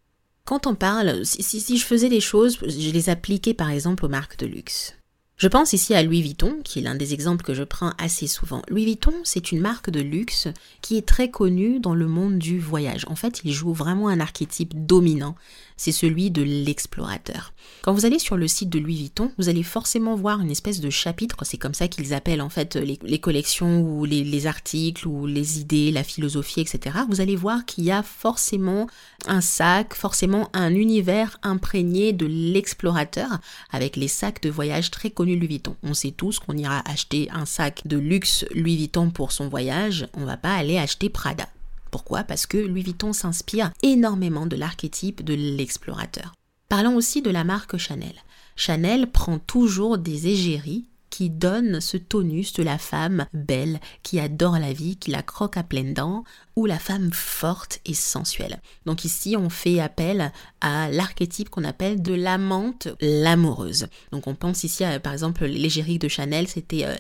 Quand 0.44 0.66
on 0.66 0.74
parle, 0.74 1.24
si, 1.26 1.42
si 1.42 1.76
je 1.76 1.84
faisais 1.84 2.08
des 2.08 2.20
choses, 2.20 2.58
je 2.62 2.90
les 2.90 3.10
appliquais 3.10 3.54
par 3.54 3.70
exemple 3.70 4.04
aux 4.04 4.08
marques 4.08 4.38
de 4.38 4.46
luxe. 4.46 4.94
Je 5.38 5.46
pense 5.46 5.72
ici 5.72 5.94
à 5.94 6.02
Louis 6.02 6.20
Vuitton, 6.20 6.58
qui 6.64 6.80
est 6.80 6.82
l'un 6.82 6.96
des 6.96 7.14
exemples 7.14 7.44
que 7.44 7.54
je 7.54 7.62
prends 7.62 7.92
assez 7.96 8.26
souvent. 8.26 8.60
Louis 8.68 8.86
Vuitton, 8.86 9.14
c'est 9.22 9.52
une 9.52 9.60
marque 9.60 9.88
de 9.88 10.00
luxe 10.00 10.48
qui 10.82 10.98
est 10.98 11.06
très 11.06 11.30
connue 11.30 11.78
dans 11.78 11.94
le 11.94 12.08
monde 12.08 12.38
du 12.38 12.58
voyage. 12.58 13.04
En 13.06 13.14
fait, 13.14 13.42
il 13.44 13.52
joue 13.52 13.72
vraiment 13.72 14.08
un 14.08 14.18
archétype 14.18 14.84
dominant, 14.84 15.36
c'est 15.76 15.92
celui 15.92 16.32
de 16.32 16.42
l'explorateur. 16.42 17.52
Quand 17.82 17.92
vous 17.92 18.04
allez 18.04 18.18
sur 18.18 18.36
le 18.36 18.48
site 18.48 18.68
de 18.68 18.80
Louis 18.80 18.96
Vuitton, 18.96 19.30
vous 19.38 19.48
allez 19.48 19.62
forcément 19.62 20.16
voir 20.16 20.40
une 20.40 20.50
espèce 20.50 20.80
de 20.80 20.90
chapitre, 20.90 21.36
c'est 21.44 21.56
comme 21.56 21.74
ça 21.74 21.86
qu'ils 21.86 22.14
appellent 22.14 22.42
en 22.42 22.48
fait 22.48 22.74
les, 22.74 23.20
collections 23.20 23.80
ou 23.80 24.04
les, 24.04 24.24
les, 24.24 24.48
articles 24.48 25.06
ou 25.06 25.26
les 25.26 25.60
idées, 25.60 25.92
la 25.92 26.02
philosophie, 26.02 26.60
etc. 26.60 26.96
Vous 27.08 27.20
allez 27.20 27.36
voir 27.36 27.64
qu'il 27.64 27.84
y 27.84 27.92
a 27.92 28.02
forcément 28.02 28.88
un 29.26 29.40
sac, 29.40 29.94
forcément 29.94 30.50
un 30.52 30.74
univers 30.74 31.38
imprégné 31.44 32.12
de 32.12 32.26
l'explorateur 32.26 33.38
avec 33.70 33.94
les 33.94 34.08
sacs 34.08 34.42
de 34.42 34.50
voyage 34.50 34.90
très 34.90 35.10
connus 35.10 35.27
Louis 35.36 35.48
Vuitton. 35.48 35.76
On 35.82 35.94
sait 35.94 36.10
tous 36.10 36.38
qu'on 36.38 36.56
ira 36.56 36.82
acheter 36.88 37.28
un 37.30 37.46
sac 37.46 37.86
de 37.86 37.96
luxe 37.96 38.44
Louis 38.54 38.76
Vuitton 38.76 39.10
pour 39.10 39.32
son 39.32 39.48
voyage, 39.48 40.08
on 40.14 40.24
va 40.24 40.36
pas 40.36 40.54
aller 40.54 40.78
acheter 40.78 41.08
Prada. 41.08 41.48
Pourquoi? 41.90 42.22
Parce 42.22 42.46
que 42.46 42.58
Louis 42.58 42.82
Vuitton 42.82 43.12
s'inspire 43.12 43.70
énormément 43.82 44.46
de 44.46 44.56
l'archétype 44.56 45.24
de 45.24 45.34
l'explorateur. 45.34 46.34
Parlons 46.68 46.96
aussi 46.96 47.22
de 47.22 47.30
la 47.30 47.44
marque 47.44 47.78
Chanel. 47.78 48.14
Chanel 48.56 49.10
prend 49.10 49.38
toujours 49.38 49.98
des 49.98 50.26
égéries 50.26 50.84
qui 51.18 51.30
donnent 51.30 51.80
ce 51.80 51.96
tonus 51.96 52.52
de 52.52 52.62
la 52.62 52.78
femme 52.78 53.26
belle, 53.34 53.80
qui 54.04 54.20
adore 54.20 54.56
la 54.60 54.72
vie, 54.72 54.96
qui 54.96 55.10
la 55.10 55.24
croque 55.24 55.56
à 55.56 55.64
pleines 55.64 55.92
dents, 55.92 56.22
ou 56.54 56.64
la 56.64 56.78
femme 56.78 57.10
forte 57.12 57.80
et 57.84 57.92
sensuelle. 57.92 58.60
Donc 58.86 59.04
ici, 59.04 59.34
on 59.36 59.50
fait 59.50 59.80
appel 59.80 60.30
à 60.60 60.88
l'archétype 60.92 61.48
qu'on 61.48 61.64
appelle 61.64 62.02
de 62.02 62.14
l'amante, 62.14 62.86
l'amoureuse. 63.00 63.88
Donc 64.12 64.28
on 64.28 64.36
pense 64.36 64.62
ici, 64.62 64.84
à, 64.84 65.00
par 65.00 65.12
exemple, 65.12 65.44
l'égérie 65.44 65.98
de 65.98 66.06
Chanel, 66.06 66.46
c'était 66.46 66.84
euh, 66.84 66.94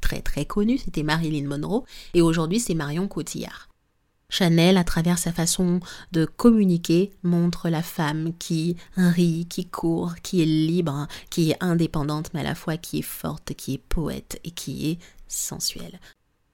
très 0.00 0.20
très 0.20 0.46
connu, 0.46 0.76
c'était 0.76 1.04
Marilyn 1.04 1.46
Monroe, 1.46 1.84
et 2.14 2.22
aujourd'hui 2.22 2.58
c'est 2.58 2.74
Marion 2.74 3.06
Cotillard. 3.06 3.69
Chanel, 4.30 4.78
à 4.78 4.84
travers 4.84 5.18
sa 5.18 5.32
façon 5.32 5.80
de 6.12 6.24
communiquer, 6.24 7.10
montre 7.22 7.68
la 7.68 7.82
femme 7.82 8.32
qui 8.38 8.76
rit, 8.96 9.46
qui 9.50 9.66
court, 9.66 10.14
qui 10.22 10.40
est 10.40 10.46
libre, 10.46 11.08
qui 11.28 11.50
est 11.50 11.56
indépendante, 11.60 12.30
mais 12.32 12.40
à 12.40 12.44
la 12.44 12.54
fois 12.54 12.76
qui 12.76 13.00
est 13.00 13.02
forte, 13.02 13.52
qui 13.54 13.74
est 13.74 13.78
poète 13.78 14.40
et 14.44 14.52
qui 14.52 14.90
est 14.90 14.98
sensuelle. 15.28 16.00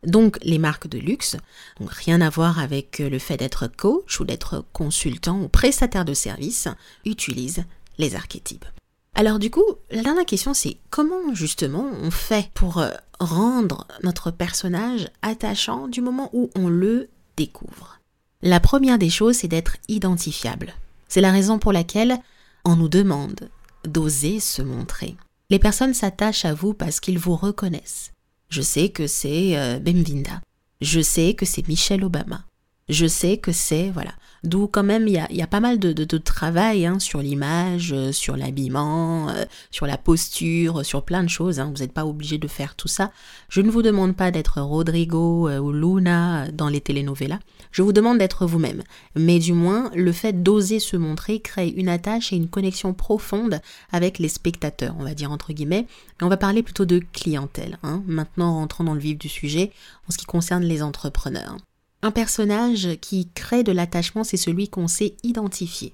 Donc 0.04 0.38
les 0.42 0.58
marques 0.58 0.88
de 0.88 0.98
luxe, 0.98 1.36
rien 1.80 2.20
à 2.20 2.30
voir 2.30 2.58
avec 2.58 2.98
le 2.98 3.18
fait 3.18 3.36
d'être 3.36 3.66
coach 3.66 4.20
ou 4.20 4.24
d'être 4.24 4.64
consultant 4.72 5.40
ou 5.40 5.48
prestataire 5.48 6.04
de 6.04 6.14
service, 6.14 6.68
utilisent 7.04 7.64
les 7.98 8.14
archétypes. 8.14 8.66
Alors 9.14 9.38
du 9.38 9.50
coup, 9.50 9.64
la 9.90 10.02
dernière 10.02 10.26
question 10.26 10.54
c'est 10.54 10.76
comment 10.90 11.34
justement 11.34 11.90
on 12.02 12.10
fait 12.10 12.50
pour 12.54 12.84
rendre 13.18 13.86
notre 14.02 14.30
personnage 14.30 15.08
attachant 15.22 15.88
du 15.88 16.02
moment 16.02 16.30
où 16.32 16.50
on 16.54 16.68
le 16.68 17.08
découvre 17.36 18.00
La 18.42 18.60
première 18.60 18.98
des 18.98 19.10
choses 19.10 19.36
c'est 19.36 19.48
d'être 19.48 19.76
identifiable. 19.88 20.74
C'est 21.08 21.20
la 21.20 21.32
raison 21.32 21.58
pour 21.58 21.72
laquelle 21.72 22.18
on 22.64 22.76
nous 22.76 22.88
demande 22.88 23.48
d'oser 23.84 24.40
se 24.40 24.62
montrer. 24.62 25.16
Les 25.50 25.58
personnes 25.58 25.94
s'attachent 25.94 26.44
à 26.44 26.54
vous 26.54 26.74
parce 26.74 26.98
qu'ils 26.98 27.18
vous 27.18 27.36
reconnaissent. 27.36 28.12
Je 28.48 28.62
sais 28.62 28.88
que 28.88 29.06
c'est 29.06 29.56
euh, 29.56 29.78
Bemvinda. 29.78 30.40
Je 30.80 31.00
sais 31.00 31.34
que 31.34 31.46
c'est 31.46 31.66
Michelle 31.68 32.04
Obama. 32.04 32.44
Je 32.88 33.06
sais 33.06 33.38
que 33.38 33.50
c'est, 33.50 33.90
voilà. 33.90 34.12
D'où 34.44 34.68
quand 34.68 34.84
même, 34.84 35.08
il 35.08 35.14
y 35.14 35.42
a, 35.42 35.46
pas 35.48 35.58
mal 35.58 35.80
de, 35.80 36.18
travail 36.18 36.86
hein, 36.86 37.00
sur 37.00 37.20
l'image, 37.20 37.92
euh, 37.92 38.12
sur 38.12 38.36
l'habillement, 38.36 39.28
euh, 39.28 39.44
sur 39.72 39.86
la 39.86 39.98
posture, 39.98 40.86
sur 40.86 41.02
plein 41.02 41.24
de 41.24 41.28
choses. 41.28 41.58
Hein. 41.58 41.72
Vous 41.74 41.82
n'êtes 41.82 41.92
pas 41.92 42.06
obligé 42.06 42.38
de 42.38 42.46
faire 42.46 42.76
tout 42.76 42.86
ça. 42.86 43.10
Je 43.48 43.60
ne 43.60 43.70
vous 43.72 43.82
demande 43.82 44.14
pas 44.14 44.30
d'être 44.30 44.60
Rodrigo 44.60 45.50
ou 45.50 45.72
Luna 45.72 46.52
dans 46.52 46.68
les 46.68 46.80
telenovelas. 46.80 47.40
Je 47.72 47.82
vous 47.82 47.92
demande 47.92 48.18
d'être 48.18 48.46
vous-même. 48.46 48.84
Mais 49.16 49.40
du 49.40 49.52
moins, 49.52 49.90
le 49.94 50.12
fait 50.12 50.44
d'oser 50.44 50.78
se 50.78 50.96
montrer 50.96 51.40
crée 51.40 51.68
une 51.68 51.88
attache 51.88 52.32
et 52.32 52.36
une 52.36 52.48
connexion 52.48 52.94
profonde 52.94 53.60
avec 53.90 54.20
les 54.20 54.28
spectateurs, 54.28 54.94
on 54.98 55.02
va 55.02 55.14
dire 55.14 55.32
entre 55.32 55.52
guillemets. 55.52 55.86
Et 56.20 56.24
on 56.24 56.28
va 56.28 56.36
parler 56.36 56.62
plutôt 56.62 56.84
de 56.84 57.00
clientèle. 57.12 57.78
Hein. 57.82 58.04
Maintenant, 58.06 58.54
rentrons 58.54 58.84
dans 58.84 58.94
le 58.94 59.00
vif 59.00 59.18
du 59.18 59.28
sujet 59.28 59.72
en 60.08 60.12
ce 60.12 60.18
qui 60.18 60.26
concerne 60.26 60.62
les 60.62 60.84
entrepreneurs. 60.84 61.56
Un 62.02 62.10
personnage 62.10 62.88
qui 63.00 63.28
crée 63.34 63.62
de 63.62 63.72
l'attachement, 63.72 64.24
c'est 64.24 64.36
celui 64.36 64.68
qu'on 64.68 64.88
sait 64.88 65.16
identifier. 65.22 65.92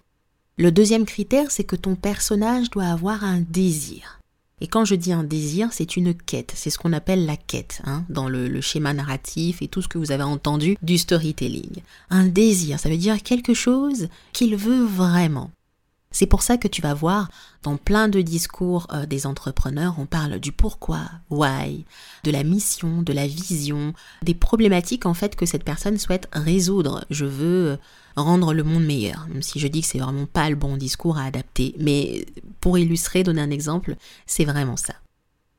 Le 0.59 0.71
deuxième 0.71 1.07
critère, 1.07 1.51
c'est 1.51 1.65
que 1.65 1.77
ton 1.77 1.95
personnage 1.95 2.71
doit 2.71 2.87
avoir 2.87 3.25
un 3.25 3.41
désir. 3.41 4.19
Et 4.61 4.69
quand 4.69 4.85
je 4.85 4.95
dis 4.95 5.13
un 5.13 5.25
désir, 5.25 5.71
c'est 5.73 5.97
une 5.97 6.15
quête. 6.15 6.53
C'est 6.55 6.71
ce 6.71 6.79
qu'on 6.79 6.93
appelle 6.93 7.27
la 7.27 7.37
quête 7.37 7.83
hein, 7.85 8.05
dans 8.09 8.29
le, 8.29 8.47
le, 8.47 8.61
schéma 8.61 8.93
narratif 8.93 9.61
et 9.61 9.67
tout 9.67 9.83
ce 9.83 9.89
que 9.89 9.99
vous 9.99 10.13
avez 10.13 10.23
entendu 10.23 10.77
du 10.83 10.99
storytelling. 10.99 11.83
Un 12.11 12.27
désir, 12.27 12.79
ça 12.79 12.89
veut 12.89 12.97
dire 12.97 13.23
quelque 13.23 13.55
chose 13.55 14.09
qu'il 14.33 14.55
veut 14.55 14.85
vraiment. 14.85 15.51
C'est 16.13 16.27
pour 16.27 16.43
ça 16.43 16.59
que 16.59 16.69
tu 16.69 16.83
vas 16.83 16.95
voir 16.95 17.29
dans 17.63 17.77
plein 17.77 18.09
de 18.09 18.21
discours 18.21 18.87
euh, 18.93 19.07
des 19.07 19.27
entrepreneurs, 19.27 19.97
on 19.99 20.07
parle 20.07 20.39
du 20.39 20.53
pourquoi, 20.53 21.01
why, 21.31 21.85
de 22.25 22.31
la 22.31 22.45
mission, 22.45 23.03
de 23.03 23.13
la 23.13 23.27
vision, 23.27 23.95
des 24.23 24.35
problématiques 24.35 25.07
en 25.07 25.15
fait 25.15 25.37
que 25.37 25.47
cette 25.47 25.65
personne 25.65 25.99
souhaite 25.99 26.29
résoudre. 26.33 27.05
Je 27.11 27.25
veux 27.25 27.71
euh, 27.71 27.77
rendre 28.17 28.53
le 28.53 28.63
monde 28.63 28.85
meilleur, 28.85 29.27
même 29.29 29.43
si 29.43 29.59
je 29.59 29.69
dis 29.69 29.81
que 29.81 29.87
c'est 29.87 29.99
vraiment 29.99 30.27
pas 30.27 30.51
le 30.51 30.57
bon 30.57 30.77
discours 30.77 31.19
à 31.19 31.25
adapter, 31.25 31.75
mais 31.79 32.27
pour 32.61 32.79
illustrer, 32.79 33.23
donner 33.23 33.43
un 33.43 33.51
exemple, 33.51 33.97
c'est 34.27 34.45
vraiment 34.45 34.77
ça. 34.77 34.95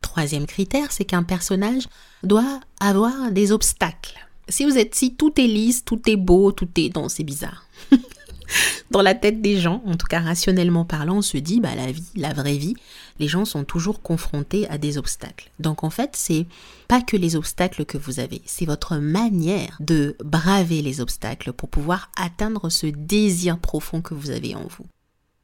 Troisième 0.01 0.45
critère, 0.45 0.91
c'est 0.91 1.05
qu'un 1.05 1.23
personnage 1.23 1.87
doit 2.21 2.59
avoir 2.79 3.31
des 3.31 3.51
obstacles. 3.51 4.19
Si 4.49 4.65
vous 4.65 4.77
êtes, 4.77 4.93
si 4.93 5.15
tout 5.15 5.39
est 5.39 5.47
lisse, 5.47 5.85
tout 5.85 6.01
est 6.09 6.17
beau, 6.17 6.51
tout 6.51 6.67
est, 6.77 6.93
non, 6.95 7.07
c'est 7.09 7.23
bizarre. 7.23 7.65
dans 8.91 9.01
la 9.01 9.15
tête 9.15 9.41
des 9.41 9.59
gens, 9.59 9.81
en 9.85 9.95
tout 9.95 10.07
cas 10.07 10.19
rationnellement 10.19 10.85
parlant, 10.85 11.17
on 11.17 11.21
se 11.21 11.37
dit, 11.37 11.59
bah, 11.59 11.75
la 11.75 11.91
vie, 11.91 12.05
la 12.15 12.33
vraie 12.33 12.57
vie, 12.57 12.75
les 13.19 13.27
gens 13.27 13.45
sont 13.45 13.63
toujours 13.63 14.01
confrontés 14.01 14.67
à 14.69 14.77
des 14.77 14.97
obstacles. 14.97 15.51
Donc 15.59 15.83
en 15.83 15.89
fait, 15.89 16.11
c'est 16.13 16.45
pas 16.87 17.01
que 17.01 17.17
les 17.17 17.35
obstacles 17.35 17.85
que 17.85 17.97
vous 17.97 18.19
avez, 18.19 18.41
c'est 18.45 18.65
votre 18.65 18.97
manière 18.97 19.77
de 19.79 20.15
braver 20.23 20.81
les 20.81 21.01
obstacles 21.01 21.53
pour 21.53 21.69
pouvoir 21.69 22.11
atteindre 22.17 22.69
ce 22.69 22.87
désir 22.87 23.59
profond 23.59 24.01
que 24.01 24.13
vous 24.13 24.31
avez 24.31 24.55
en 24.55 24.67
vous. 24.67 24.85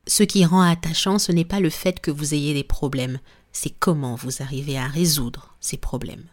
Ce 0.08 0.24
qui 0.24 0.44
rend 0.46 0.62
attachant, 0.62 1.20
ce 1.20 1.32
n'est 1.32 1.46
pas 1.46 1.60
le 1.60 1.70
fait 1.70 2.00
que 2.00 2.12
vous 2.12 2.34
ayez 2.34 2.54
des 2.54 2.64
problèmes, 2.64 3.20
c'est 3.52 3.70
comment 3.70 4.16
vous 4.16 4.42
arrivez 4.42 4.78
à 4.78 4.88
résoudre 4.88 5.56
ces 5.60 5.78
problèmes. 5.78 6.26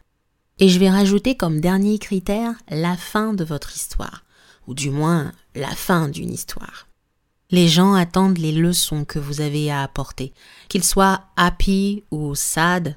Et 0.59 0.69
je 0.71 0.79
vais 0.79 0.89
rajouter 0.89 1.37
comme 1.37 1.61
dernier 1.61 1.99
critère 1.99 2.55
la 2.71 2.97
fin 2.97 3.35
de 3.35 3.45
votre 3.45 3.77
histoire 3.77 4.26
ou 4.67 4.75
du 4.75 4.91
moins 4.91 5.33
la 5.55 5.71
fin 5.71 6.09
d'une 6.09 6.33
histoire. 6.33 6.87
Les 7.51 7.69
gens 7.69 7.95
attendent 7.95 8.39
les 8.39 8.53
leçons 8.53 9.05
que 9.05 9.19
vous 9.19 9.41
avez 9.41 9.71
à 9.71 9.83
apporter. 9.83 10.33
Qu'ils 10.69 10.83
soient 10.83 11.23
happy 11.37 12.03
ou 12.11 12.35
sad, 12.35 12.97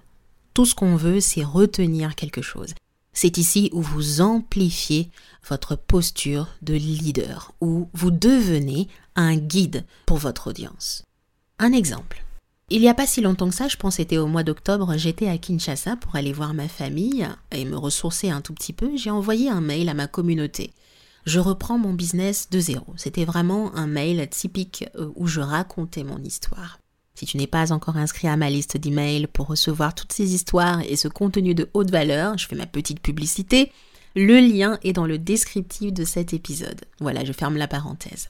tout 0.53 0.65
ce 0.65 0.73
qu'on 0.73 0.95
veut, 0.95 1.19
c'est 1.19 1.43
retenir 1.43 2.15
quelque 2.15 2.41
chose. 2.41 2.73
C'est 3.13 3.38
ici 3.38 3.69
où 3.73 3.81
vous 3.81 4.21
amplifiez 4.21 5.09
votre 5.47 5.75
posture 5.75 6.47
de 6.61 6.73
leader, 6.73 7.53
où 7.61 7.89
vous 7.93 8.11
devenez 8.11 8.88
un 9.15 9.35
guide 9.35 9.85
pour 10.05 10.17
votre 10.17 10.49
audience. 10.49 11.03
Un 11.59 11.73
exemple. 11.73 12.23
Il 12.71 12.81
n'y 12.81 12.89
a 12.89 12.93
pas 12.93 13.07
si 13.07 13.21
longtemps 13.21 13.49
que 13.49 13.55
ça, 13.55 13.67
je 13.67 13.77
pense 13.77 13.95
c'était 13.95 14.17
au 14.17 14.27
mois 14.27 14.43
d'octobre, 14.43 14.93
j'étais 14.95 15.27
à 15.27 15.38
Kinshasa 15.38 15.95
pour 15.95 16.15
aller 16.15 16.33
voir 16.33 16.53
ma 16.53 16.67
famille 16.67 17.27
et 17.51 17.65
me 17.65 17.77
ressourcer 17.77 18.29
un 18.29 18.41
tout 18.41 18.53
petit 18.53 18.73
peu. 18.73 18.95
J'ai 18.95 19.09
envoyé 19.09 19.49
un 19.49 19.61
mail 19.61 19.89
à 19.89 19.93
ma 19.93 20.07
communauté 20.07 20.71
je 21.29 21.39
reprends 21.39 21.77
mon 21.77 21.93
business 21.93 22.50
de 22.50 22.59
zéro. 22.59 22.93
C'était 22.98 23.24
vraiment 23.24 23.74
un 23.75 23.88
mail 23.88 24.27
typique 24.29 24.86
euh, 24.95 25.12
où 25.15 25.27
je 25.27 25.41
racontais 25.41 26.03
mon 26.03 26.17
histoire. 26.17 26.79
Si 27.13 27.25
tu 27.25 27.38
n'es 27.38 27.48
pas 27.48 27.71
encore 27.71 27.98
inscrit 27.98 28.27
à 28.27 28.36
ma 28.36 28.50
liste 28.50 28.77
d'emails 28.77 29.27
pour 29.27 29.48
recevoir 29.48 29.93
toutes 29.93 30.12
ces 30.12 30.33
histoires 30.33 30.81
et 30.81 30.95
ce 30.95 31.07
contenu 31.07 31.53
de 31.53 31.69
haute 31.74 31.91
valeur, 31.91 32.38
je 32.38 32.48
fais 32.48 32.55
ma 32.55 32.65
petite 32.65 33.01
publicité. 33.01 33.71
Le 34.15 34.39
lien 34.39 34.79
est 34.83 34.93
dans 34.93 35.05
le 35.05 35.19
descriptif 35.19 35.93
de 35.93 36.03
cet 36.03 36.33
épisode. 36.33 36.81
Voilà, 37.00 37.24
je 37.24 37.33
ferme 37.33 37.57
la 37.57 37.67
parenthèse. 37.67 38.29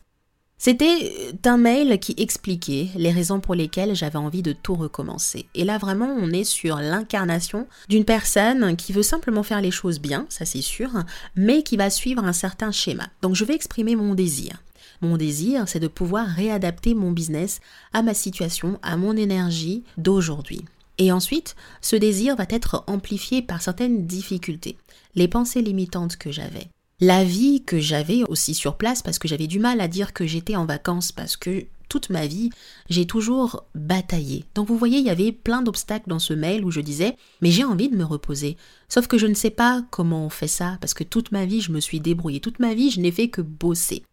C'était 0.62 1.32
un 1.46 1.56
mail 1.56 2.00
qui 2.00 2.14
expliquait 2.18 2.90
les 2.98 3.12
raisons 3.12 3.40
pour 3.40 3.56
lesquelles 3.56 3.96
j'avais 3.96 4.18
envie 4.18 4.42
de 4.42 4.52
tout 4.52 4.76
recommencer. 4.76 5.46
Et 5.56 5.64
là 5.64 5.78
vraiment 5.78 6.14
on 6.20 6.32
est 6.32 6.44
sur 6.44 6.76
l'incarnation 6.76 7.66
d'une 7.88 8.04
personne 8.04 8.76
qui 8.76 8.92
veut 8.92 9.02
simplement 9.02 9.44
faire 9.44 9.62
les 9.62 9.72
choses 9.72 10.02
bien, 10.02 10.26
ça 10.28 10.44
c'est 10.44 10.62
sûr, 10.62 10.90
mais 11.38 11.64
qui 11.64 11.78
va 11.78 11.90
suivre 11.90 12.26
un 12.26 12.34
certain 12.34 12.74
schéma. 12.74 13.08
Donc 13.22 13.36
je 13.36 13.46
vais 13.46 13.56
exprimer 13.56 13.96
mon 13.96 14.16
désir. 14.16 14.62
Mon 15.00 15.16
désir, 15.16 15.64
c'est 15.66 15.80
de 15.80 15.88
pouvoir 15.88 16.28
réadapter 16.28 16.94
mon 16.94 17.12
business 17.12 17.62
à 17.94 18.02
ma 18.02 18.14
situation, 18.14 18.80
à 18.84 18.98
mon 18.98 19.16
énergie 19.16 19.86
d'aujourd'hui. 19.98 20.66
Et 20.98 21.14
ensuite, 21.14 21.56
ce 21.80 21.96
désir 21.96 22.36
va 22.36 22.44
être 22.50 22.84
amplifié 22.86 23.42
par 23.42 23.62
certaines 23.62 24.06
difficultés, 24.06 24.76
les 25.16 25.30
pensées 25.30 25.62
limitantes 25.62 26.18
que 26.18 26.34
j'avais, 26.34 26.68
la 27.00 27.24
vie 27.24 27.64
que 27.64 27.80
j'avais 27.80 28.24
aussi 28.24 28.54
sur 28.54 28.76
place 28.76 29.02
parce 29.02 29.20
que 29.20 29.28
j'avais 29.28 29.48
du 29.48 29.60
mal 29.60 29.82
à 29.82 29.88
dire 29.88 30.14
que 30.14 30.26
j'étais 30.26 30.56
en 30.56 30.66
vacances 30.66 31.12
parce 31.12 31.38
que 31.38 31.66
toute 31.88 32.10
ma 32.12 32.28
vie, 32.28 32.52
j'ai 32.90 33.08
toujours 33.08 33.66
bataillé. 33.74 34.46
Donc 34.54 34.68
vous 34.68 34.78
voyez, 34.78 35.00
il 35.00 35.06
y 35.06 35.10
avait 35.10 35.32
plein 35.32 35.62
d'obstacles 35.62 36.08
dans 36.08 36.20
ce 36.20 36.34
mail 36.34 36.64
où 36.64 36.72
je 36.72 36.82
disais 36.82 37.16
mais 37.42 37.52
j'ai 37.52 37.64
envie 37.64 37.90
de 37.90 37.98
me 37.98 38.04
reposer. 38.04 38.58
Sauf 38.90 39.08
que 39.08 39.18
je 39.18 39.28
ne 39.28 39.34
sais 39.34 39.50
pas 39.50 39.84
comment 39.90 40.26
on 40.26 40.30
fait 40.30 40.48
ça 40.48 40.78
parce 40.82 40.94
que 40.94 41.04
toute 41.04 41.32
ma 41.32 41.46
vie, 41.46 41.62
je 41.62 41.72
me 41.72 41.80
suis 41.80 42.00
débrouillée. 42.00 42.42
Toute 42.42 42.60
ma 42.60 42.74
vie, 42.74 42.92
je 42.92 43.00
n'ai 43.00 43.12
fait 43.12 43.30
que 43.30 43.42
bosser. 43.42 44.04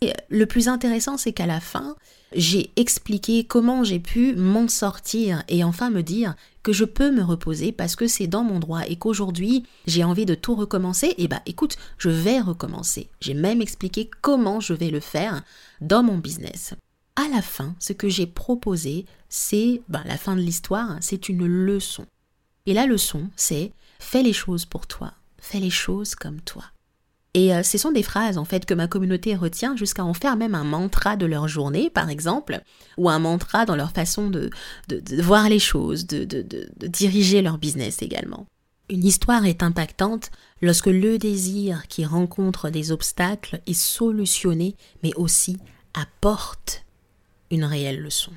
Et 0.00 0.12
le 0.28 0.46
plus 0.46 0.68
intéressant, 0.68 1.16
c'est 1.16 1.32
qu'à 1.32 1.46
la 1.46 1.60
fin, 1.60 1.96
j'ai 2.34 2.70
expliqué 2.76 3.44
comment 3.44 3.84
j'ai 3.84 4.00
pu 4.00 4.34
m'en 4.34 4.68
sortir 4.68 5.42
et 5.48 5.64
enfin 5.64 5.90
me 5.90 6.02
dire 6.02 6.34
que 6.62 6.72
je 6.72 6.84
peux 6.84 7.10
me 7.10 7.22
reposer 7.22 7.72
parce 7.72 7.94
que 7.94 8.06
c'est 8.06 8.26
dans 8.26 8.42
mon 8.42 8.58
droit 8.58 8.86
et 8.86 8.96
qu'aujourd'hui 8.96 9.64
j'ai 9.86 10.02
envie 10.04 10.26
de 10.26 10.34
tout 10.34 10.54
recommencer, 10.54 11.14
et 11.18 11.28
bah 11.28 11.42
écoute, 11.46 11.76
je 11.98 12.08
vais 12.10 12.40
recommencer. 12.40 13.08
J'ai 13.20 13.34
même 13.34 13.62
expliqué 13.62 14.10
comment 14.22 14.60
je 14.60 14.74
vais 14.74 14.90
le 14.90 15.00
faire 15.00 15.42
dans 15.80 16.02
mon 16.02 16.18
business. 16.18 16.74
À 17.16 17.28
la 17.28 17.42
fin, 17.42 17.76
ce 17.78 17.92
que 17.92 18.08
j'ai 18.08 18.26
proposé, 18.26 19.06
c'est 19.28 19.82
bah, 19.88 20.02
la 20.04 20.16
fin 20.16 20.34
de 20.34 20.40
l'histoire, 20.40 20.96
c'est 21.00 21.28
une 21.28 21.46
leçon. 21.46 22.06
Et 22.66 22.74
la 22.74 22.86
leçon, 22.86 23.28
c'est 23.36 23.72
fais 23.98 24.22
les 24.22 24.32
choses 24.32 24.64
pour 24.64 24.86
toi, 24.86 25.12
fais 25.38 25.60
les 25.60 25.70
choses 25.70 26.14
comme 26.14 26.40
toi. 26.40 26.64
Et 27.34 27.52
euh, 27.52 27.64
ce 27.64 27.78
sont 27.78 27.90
des 27.90 28.04
phrases 28.04 28.38
en 28.38 28.44
fait 28.44 28.64
que 28.64 28.74
ma 28.74 28.86
communauté 28.86 29.34
retient 29.34 29.76
jusqu'à 29.76 30.04
en 30.04 30.14
faire 30.14 30.36
même 30.36 30.54
un 30.54 30.62
mantra 30.62 31.16
de 31.16 31.26
leur 31.26 31.48
journée, 31.48 31.90
par 31.90 32.08
exemple, 32.08 32.60
ou 32.96 33.10
un 33.10 33.18
mantra 33.18 33.66
dans 33.66 33.74
leur 33.74 33.90
façon 33.90 34.30
de, 34.30 34.50
de, 34.88 35.20
voir 35.20 35.48
les 35.48 35.58
choses, 35.58 36.06
de, 36.06 36.24
de, 36.24 36.68
diriger 36.86 37.42
leur 37.42 37.58
business 37.58 38.02
également. 38.02 38.46
Une 38.88 39.04
histoire 39.04 39.46
est 39.46 39.62
impactante 39.62 40.30
lorsque 40.62 40.86
le 40.86 41.18
désir 41.18 41.88
qui 41.88 42.04
rencontre 42.04 42.70
des 42.70 42.92
obstacles 42.92 43.60
est 43.66 43.72
solutionné, 43.72 44.76
mais 45.02 45.12
aussi 45.16 45.56
apporte 45.94 46.84
une 47.50 47.64
réelle 47.64 48.00
leçon. 48.00 48.32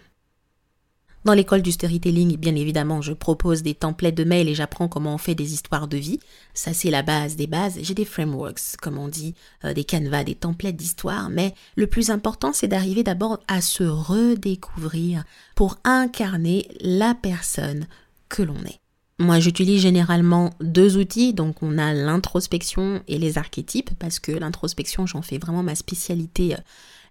Dans 1.27 1.33
l'école 1.33 1.61
du 1.61 1.73
storytelling, 1.73 2.37
bien 2.37 2.55
évidemment, 2.55 3.01
je 3.01 3.11
propose 3.11 3.61
des 3.61 3.75
templates 3.75 4.15
de 4.15 4.23
mails 4.23 4.47
et 4.47 4.55
j'apprends 4.55 4.87
comment 4.87 5.15
on 5.15 5.17
fait 5.17 5.35
des 5.35 5.51
histoires 5.51 5.89
de 5.89 5.97
vie. 5.97 6.21
Ça, 6.53 6.73
c'est 6.73 6.89
la 6.89 7.03
base 7.03 7.35
des 7.35 7.47
bases. 7.47 7.77
J'ai 7.81 7.93
des 7.93 8.05
frameworks, 8.05 8.77
comme 8.81 8.97
on 8.97 9.09
dit, 9.09 9.35
euh, 9.65 9.73
des 9.73 9.83
canevas, 9.83 10.23
des 10.23 10.35
templates 10.35 10.77
d'histoire. 10.77 11.29
Mais 11.29 11.53
le 11.75 11.85
plus 11.87 12.11
important, 12.11 12.53
c'est 12.53 12.69
d'arriver 12.69 13.03
d'abord 13.03 13.41
à 13.49 13.59
se 13.59 13.83
redécouvrir 13.83 15.25
pour 15.53 15.75
incarner 15.83 16.69
la 16.79 17.13
personne 17.13 17.87
que 18.29 18.41
l'on 18.41 18.63
est. 18.63 18.79
Moi, 19.19 19.41
j'utilise 19.41 19.81
généralement 19.81 20.51
deux 20.61 20.95
outils. 20.95 21.33
Donc, 21.33 21.61
on 21.61 21.77
a 21.77 21.93
l'introspection 21.93 23.01
et 23.09 23.17
les 23.17 23.37
archétypes, 23.37 23.89
parce 23.99 24.19
que 24.19 24.31
l'introspection, 24.31 25.05
j'en 25.05 25.21
fais 25.21 25.39
vraiment 25.39 25.63
ma 25.63 25.75
spécialité. 25.75 26.55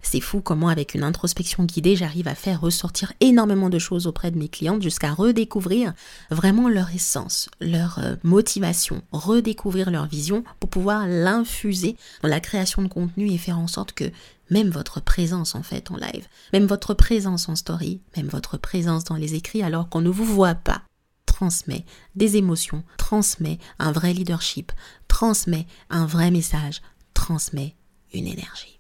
C'est 0.09 0.21
fou 0.21 0.41
comment, 0.41 0.69
avec 0.69 0.95
une 0.95 1.03
introspection 1.03 1.65
guidée, 1.65 1.97
j'arrive 1.97 2.29
à 2.29 2.37
faire 2.37 2.61
ressortir 2.61 3.13
énormément 3.19 3.69
de 3.71 3.81
choses 3.81 4.07
auprès 4.07 4.31
de 4.31 4.39
mes 4.39 4.49
clientes 4.49 4.81
jusqu'à 4.81 5.13
redécouvrir 5.13 5.95
vraiment 6.31 6.69
leur 6.69 6.95
essence, 6.95 7.51
leur 7.61 7.99
euh, 7.99 8.15
motivation, 8.23 9.03
redécouvrir 9.11 9.91
leur 9.91 10.07
vision 10.07 10.45
pour 10.61 10.71
pouvoir 10.71 11.09
l'infuser 11.09 11.97
dans 12.23 12.29
la 12.29 12.39
création 12.39 12.83
de 12.83 12.89
contenu 12.89 13.33
et 13.33 13.37
faire 13.37 13.59
en 13.59 13.67
sorte 13.67 13.95
que 13.95 14.05
même 14.49 14.71
votre 14.71 15.01
présence 15.01 15.57
en 15.57 15.65
fait 15.65 15.91
en 15.91 15.97
live, 15.97 16.29
même 16.53 16.67
votre 16.67 16.95
présence 16.95 17.49
en 17.49 17.57
story, 17.57 18.01
même 18.17 18.29
votre 18.29 18.59
présence 18.59 19.03
dans 19.03 19.17
les 19.17 19.35
écrits 19.35 19.65
alors 19.65 19.89
qu'on 19.89 20.03
ne 20.03 20.09
vous 20.09 20.25
voit 20.25 20.55
pas, 20.55 20.83
transmet 21.27 21.85
des 22.15 22.37
émotions, 22.37 22.85
transmet 22.97 23.59
un 23.81 23.91
vrai 23.91 24.13
leadership, 24.13 24.71
transmet 25.09 25.67
un 25.91 26.07
vrai 26.07 26.31
message, 26.31 26.81
transmet 27.13 27.75
une 28.15 28.29
énergie. 28.29 28.76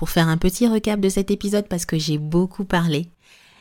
Pour 0.00 0.08
faire 0.08 0.28
un 0.28 0.38
petit 0.38 0.66
recap 0.66 0.98
de 0.98 1.10
cet 1.10 1.30
épisode 1.30 1.68
parce 1.68 1.84
que 1.84 1.98
j'ai 1.98 2.16
beaucoup 2.16 2.64
parlé, 2.64 3.10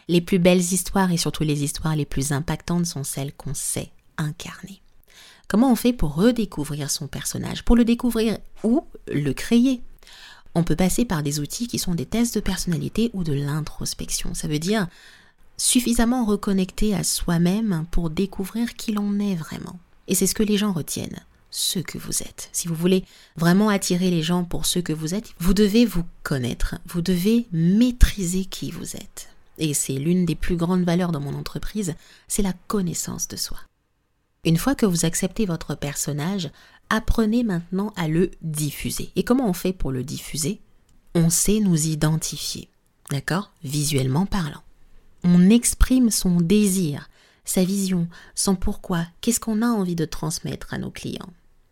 les 0.07 0.21
plus 0.21 0.39
belles 0.39 0.61
histoires 0.61 1.11
et 1.11 1.17
surtout 1.17 1.43
les 1.43 1.65
histoires 1.65 1.97
les 1.97 2.05
plus 2.05 2.31
impactantes 2.31 2.85
sont 2.85 3.03
celles 3.03 3.33
qu'on 3.33 3.53
sait 3.53 3.91
incarner. 4.17 4.81
Comment 5.49 5.69
on 5.69 5.75
fait 5.75 5.91
pour 5.91 6.15
redécouvrir 6.15 6.89
son 6.91 7.07
personnage 7.07 7.65
Pour 7.65 7.75
le 7.75 7.83
découvrir 7.83 8.37
ou 8.63 8.85
le 9.11 9.33
créer? 9.33 9.81
On 10.55 10.63
peut 10.63 10.77
passer 10.77 11.03
par 11.03 11.23
des 11.23 11.41
outils 11.41 11.67
qui 11.67 11.77
sont 11.77 11.93
des 11.93 12.05
tests 12.05 12.35
de 12.35 12.39
personnalité 12.39 13.11
ou 13.11 13.25
de 13.25 13.33
l'introspection. 13.33 14.33
Ça 14.33 14.47
veut 14.47 14.59
dire 14.59 14.87
suffisamment 15.57 16.23
reconnecté 16.23 16.95
à 16.95 17.03
soi-même 17.03 17.85
pour 17.91 18.09
découvrir 18.09 18.75
qui 18.75 18.93
l'on 18.93 19.19
est 19.19 19.35
vraiment. 19.35 19.77
Et 20.07 20.15
c'est 20.15 20.25
ce 20.25 20.35
que 20.35 20.43
les 20.43 20.55
gens 20.55 20.71
retiennent, 20.71 21.19
ce 21.51 21.79
que 21.79 21.97
vous 21.97 22.21
êtes. 22.21 22.49
Si 22.51 22.67
vous 22.67 22.75
voulez 22.75 23.05
vraiment 23.35 23.69
attirer 23.69 24.09
les 24.09 24.21
gens 24.21 24.43
pour 24.43 24.65
ce 24.65 24.79
que 24.79 24.93
vous 24.93 25.15
êtes, 25.15 25.33
vous 25.39 25.53
devez 25.53 25.85
vous 25.85 26.03
connaître, 26.23 26.75
vous 26.85 27.01
devez 27.01 27.47
maîtriser 27.51 28.45
qui 28.45 28.71
vous 28.71 28.95
êtes. 28.95 29.29
Et 29.57 29.73
c'est 29.73 29.93
l'une 29.93 30.25
des 30.25 30.35
plus 30.35 30.55
grandes 30.55 30.83
valeurs 30.83 31.11
dans 31.11 31.19
mon 31.19 31.33
entreprise, 31.33 31.95
c'est 32.27 32.43
la 32.43 32.53
connaissance 32.67 33.27
de 33.27 33.35
soi. 33.35 33.57
Une 34.45 34.57
fois 34.57 34.75
que 34.75 34.85
vous 34.85 35.05
acceptez 35.05 35.45
votre 35.45 35.75
personnage, 35.75 36.49
apprenez 36.89 37.43
maintenant 37.43 37.93
à 37.97 38.07
le 38.07 38.31
diffuser. 38.41 39.11
Et 39.15 39.23
comment 39.23 39.49
on 39.49 39.53
fait 39.53 39.73
pour 39.73 39.91
le 39.91 40.03
diffuser? 40.03 40.61
On 41.13 41.29
sait 41.29 41.59
nous 41.59 41.87
identifier, 41.87 42.69
d'accord? 43.09 43.51
Visuellement 43.63 44.25
parlant 44.25 44.63
on 45.23 45.49
exprime 45.49 46.09
son 46.09 46.41
désir, 46.41 47.09
sa 47.45 47.63
vision, 47.63 48.07
son 48.35 48.55
pourquoi, 48.55 49.05
qu'est-ce 49.21 49.39
qu'on 49.39 49.61
a 49.61 49.67
envie 49.67 49.95
de 49.95 50.05
transmettre 50.05 50.73
à 50.73 50.77
nos 50.77 50.91
clients? 50.91 51.29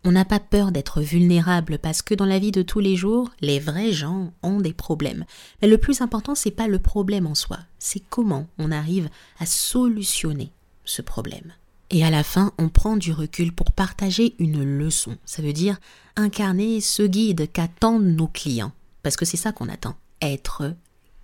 On 0.07 0.13
n'a 0.13 0.23
pas 0.23 0.39
peur 0.39 0.71
d'être 0.71 1.01
vulnérable 1.01 1.79
parce 1.79 2.01
que 2.01 2.15
dans 2.15 2.23
la 2.23 2.39
vie 2.39 2.53
de 2.53 2.61
tous 2.61 2.79
les 2.79 2.95
jours, 2.95 3.29
les 3.41 3.59
vrais 3.59 3.91
gens 3.91 4.31
ont 4.41 4.61
des 4.61 4.71
problèmes. 4.71 5.25
Mais 5.61 5.67
le 5.67 5.77
plus 5.77 5.99
important, 5.99 6.33
c'est 6.33 6.49
pas 6.49 6.69
le 6.69 6.79
problème 6.79 7.27
en 7.27 7.35
soi, 7.35 7.59
c'est 7.77 8.01
comment 8.09 8.47
on 8.57 8.71
arrive 8.71 9.09
à 9.37 9.45
solutionner 9.45 10.53
ce 10.85 11.01
problème. 11.01 11.51
Et 11.89 12.05
à 12.05 12.09
la 12.09 12.23
fin, 12.23 12.53
on 12.57 12.69
prend 12.69 12.95
du 12.95 13.11
recul 13.11 13.51
pour 13.51 13.73
partager 13.73 14.33
une 14.39 14.63
leçon. 14.63 15.17
Ça 15.25 15.41
veut 15.41 15.51
dire 15.51 15.77
incarner 16.15 16.79
ce 16.79 17.03
guide 17.03 17.51
qu'attendent 17.51 18.07
nos 18.07 18.29
clients. 18.29 18.71
Parce 19.03 19.17
que 19.17 19.25
c'est 19.25 19.35
ça 19.35 19.51
qu'on 19.51 19.67
attend, 19.67 19.97
être 20.21 20.73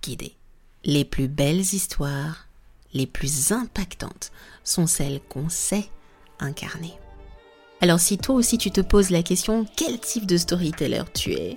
guidé. 0.02 0.36
Les 0.84 1.06
plus 1.06 1.28
belles 1.28 1.60
histoires, 1.60 2.48
les 2.92 3.06
plus 3.06 3.50
impactantes, 3.50 4.30
sont 4.62 4.86
celles 4.86 5.22
qu'on 5.30 5.48
sait 5.48 5.88
incarner. 6.38 6.92
Alors 7.84 8.00
si 8.00 8.16
toi 8.16 8.34
aussi 8.34 8.56
tu 8.56 8.70
te 8.70 8.80
poses 8.80 9.10
la 9.10 9.22
question 9.22 9.66
quel 9.76 9.98
type 9.98 10.24
de 10.24 10.38
storyteller 10.38 11.02
tu 11.12 11.32
es, 11.32 11.54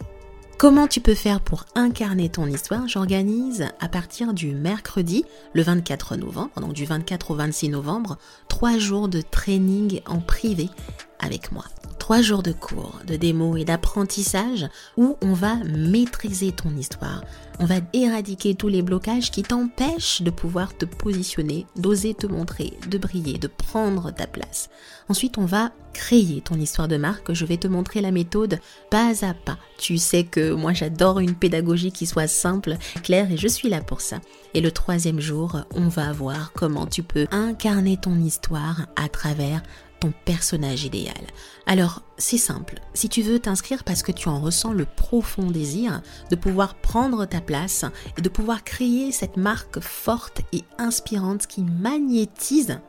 Comment 0.58 0.88
tu 0.88 1.00
peux 1.00 1.16
faire 1.16 1.40
pour 1.40 1.64
incarner 1.74 2.28
ton 2.28 2.48
histoire 2.48 2.86
J'organise 2.90 3.70
à 3.80 3.88
partir 3.88 4.34
du 4.34 4.54
mercredi, 4.54 5.24
le 5.54 5.62
24 5.62 6.18
novembre, 6.18 6.60
donc 6.60 6.74
du 6.74 6.84
24 6.84 7.32
au 7.32 7.36
26 7.36 7.70
novembre, 7.70 8.18
trois 8.50 8.78
jours 8.78 9.08
de 9.08 9.22
training 9.22 10.02
en 10.06 10.20
privé 10.20 10.68
avec 11.20 11.54
moi 11.54 11.64
trois 12.08 12.22
jours 12.22 12.42
de 12.42 12.54
cours, 12.54 13.02
de 13.06 13.18
démo 13.18 13.58
et 13.58 13.66
d'apprentissage 13.66 14.70
où 14.96 15.18
on 15.22 15.34
va 15.34 15.56
maîtriser 15.66 16.54
ton 16.54 16.74
histoire. 16.78 17.22
On 17.60 17.66
va 17.66 17.82
éradiquer 17.92 18.56
tous 18.56 18.70
les 18.70 18.82
blocages 18.82 19.30
qui 19.30 19.44
t'empêchent 19.44 20.22
de 20.22 20.30
pouvoir 20.30 20.78
te 20.78 20.86
positionner, 20.86 21.66
d'oser 21.76 22.14
te 22.14 22.26
montrer, 22.26 22.72
de 22.90 22.98
briller, 22.98 23.38
de 23.40 23.48
prendre 23.48 24.12
ta 24.12 24.26
place. 24.26 24.70
Ensuite, 25.10 25.38
on 25.38 25.44
va 25.44 25.74
créer 25.92 26.40
ton 26.40 26.56
histoire 26.56 26.88
de 26.88 26.96
marque. 26.96 27.34
Je 27.34 27.44
vais 27.44 27.58
te 27.58 27.68
montrer 27.68 28.00
la 28.00 28.12
méthode 28.12 28.60
pas 28.90 29.26
à 29.26 29.34
pas. 29.34 29.58
Tu 29.78 29.98
sais 29.98 30.24
que 30.24 30.54
moi 30.54 30.72
j'adore 30.72 31.20
une 31.20 31.36
pédagogie 31.36 31.92
qui 31.92 32.06
soit 32.06 32.28
simple, 32.28 32.78
claire 33.04 33.30
et 33.32 33.38
je 33.38 33.48
suis 33.48 33.68
là 33.68 33.82
pour 33.82 34.00
ça. 34.00 34.22
Et 34.54 34.62
le 34.62 34.72
troisième 34.72 35.20
jour, 35.20 35.58
on 35.74 35.90
va 35.90 36.14
voir 36.14 36.54
comment 36.54 36.86
tu 36.86 37.04
peux 37.04 37.28
incarner 37.32 37.98
ton 37.98 38.16
histoire 38.20 38.86
à 38.96 39.10
travers 39.10 39.62
ton 40.00 40.14
personnage 40.26 40.84
idéal. 40.84 41.16
Alors, 41.66 42.02
c'est 42.18 42.38
simple. 42.38 42.82
Si 42.94 43.10
tu 43.10 43.22
veux 43.22 43.40
t'inscrire 43.40 43.84
parce 43.84 44.04
que 44.04 44.12
tu 44.12 44.30
en 44.30 44.40
ressens 44.40 44.74
le 44.74 44.86
profond 44.86 45.50
désir 45.50 46.02
de 46.30 46.36
pouvoir 46.36 46.76
prendre 46.76 47.26
ta 47.26 47.42
place 47.42 47.86
et 48.18 48.22
de 48.22 48.30
pouvoir 48.30 48.64
créer 48.64 49.12
cette 49.12 49.38
marque 49.38 49.80
forte 49.80 50.42
et 50.54 50.64
inspirante 50.78 51.48
qui 51.48 51.62
magnétise, 51.64 52.80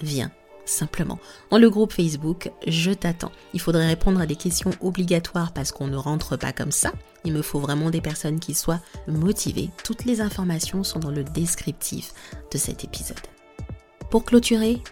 viens 0.00 0.30
simplement. 0.68 1.18
Dans 1.50 1.58
le 1.58 1.70
groupe 1.70 1.92
Facebook, 1.92 2.50
je 2.66 2.90
t'attends. 2.90 3.32
Il 3.54 3.60
faudrait 3.60 3.86
répondre 3.86 4.20
à 4.20 4.26
des 4.26 4.36
questions 4.36 4.70
obligatoires 4.80 5.52
parce 5.52 5.72
qu'on 5.72 5.86
ne 5.86 5.96
rentre 5.96 6.36
pas 6.36 6.52
comme 6.52 6.72
ça. 6.72 6.92
Il 7.24 7.32
me 7.32 7.42
faut 7.42 7.58
vraiment 7.58 7.90
des 7.90 8.00
personnes 8.00 8.38
qui 8.38 8.54
soient 8.54 8.80
motivées. 9.06 9.70
Toutes 9.82 10.04
les 10.04 10.20
informations 10.20 10.84
sont 10.84 10.98
dans 10.98 11.10
le 11.10 11.24
descriptif 11.24 12.12
de 12.52 12.58
cet 12.58 12.84
épisode. 12.84 13.16
Pour 14.10 14.24
clôturer, 14.24 14.82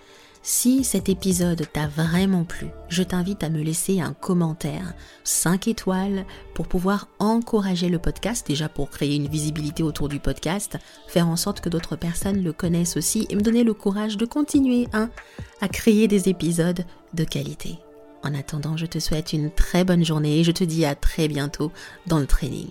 si 0.49 0.85
cet 0.85 1.09
épisode 1.09 1.67
t'a 1.73 1.89
vraiment 1.89 2.45
plu, 2.45 2.69
je 2.89 3.03
t'invite 3.03 3.43
à 3.43 3.49
me 3.49 3.61
laisser 3.61 4.01
un 4.01 4.13
commentaire 4.13 4.95
5 5.25 5.67
étoiles 5.67 6.25
pour 6.55 6.69
pouvoir 6.69 7.09
encourager 7.19 7.89
le 7.89 7.99
podcast, 7.99 8.47
déjà 8.47 8.69
pour 8.69 8.89
créer 8.89 9.17
une 9.17 9.27
visibilité 9.27 9.83
autour 9.83 10.09
du 10.09 10.21
podcast, 10.21 10.79
faire 11.09 11.27
en 11.27 11.35
sorte 11.35 11.61
que 11.61 11.69
d'autres 11.69 11.97
personnes 11.97 12.45
le 12.45 12.53
connaissent 12.53 12.97
aussi 12.97 13.27
et 13.29 13.35
me 13.35 13.43
donner 13.43 13.65
le 13.65 13.75
courage 13.75 14.17
de 14.17 14.25
continuer 14.25 14.87
hein, 14.93 15.11
à 15.61 15.67
créer 15.67 16.07
des 16.07 16.29
épisodes 16.29 16.85
de 17.13 17.25
qualité. 17.25 17.81
En 18.23 18.33
attendant, 18.33 18.77
je 18.77 18.87
te 18.87 19.01
souhaite 19.01 19.33
une 19.33 19.51
très 19.51 19.83
bonne 19.83 20.05
journée 20.05 20.39
et 20.39 20.45
je 20.45 20.53
te 20.53 20.63
dis 20.63 20.85
à 20.85 20.95
très 20.95 21.27
bientôt 21.27 21.73
dans 22.07 22.21
le 22.21 22.27
training. 22.27 22.69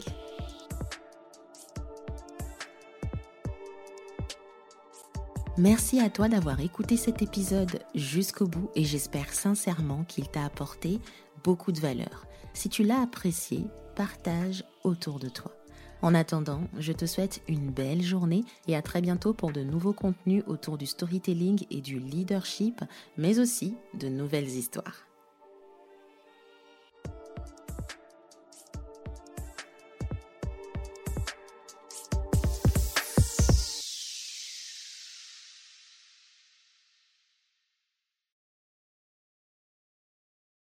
Merci 5.57 6.01
à 6.01 6.09
toi 6.09 6.27
d'avoir 6.27 6.59
écouté 6.59 6.97
cet 6.97 7.21
épisode 7.21 7.79
jusqu'au 7.95 8.45
bout 8.45 8.69
et 8.75 8.83
j'espère 8.83 9.33
sincèrement 9.33 10.03
qu'il 10.03 10.27
t'a 10.27 10.43
apporté 10.43 10.99
beaucoup 11.45 11.71
de 11.71 11.79
valeur. 11.79 12.25
Si 12.53 12.67
tu 12.67 12.83
l'as 12.83 13.01
apprécié, 13.01 13.63
partage 13.95 14.65
autour 14.83 15.17
de 15.17 15.29
toi. 15.29 15.53
En 16.01 16.13
attendant, 16.13 16.59
je 16.77 16.91
te 16.91 17.05
souhaite 17.05 17.41
une 17.47 17.71
belle 17.71 18.01
journée 18.01 18.43
et 18.67 18.75
à 18.75 18.81
très 18.81 18.99
bientôt 18.99 19.33
pour 19.33 19.53
de 19.53 19.61
nouveaux 19.61 19.93
contenus 19.93 20.43
autour 20.45 20.77
du 20.77 20.87
storytelling 20.87 21.65
et 21.71 21.79
du 21.79 21.99
leadership, 21.99 22.81
mais 23.17 23.39
aussi 23.39 23.77
de 23.93 24.09
nouvelles 24.09 24.49
histoires. 24.49 25.05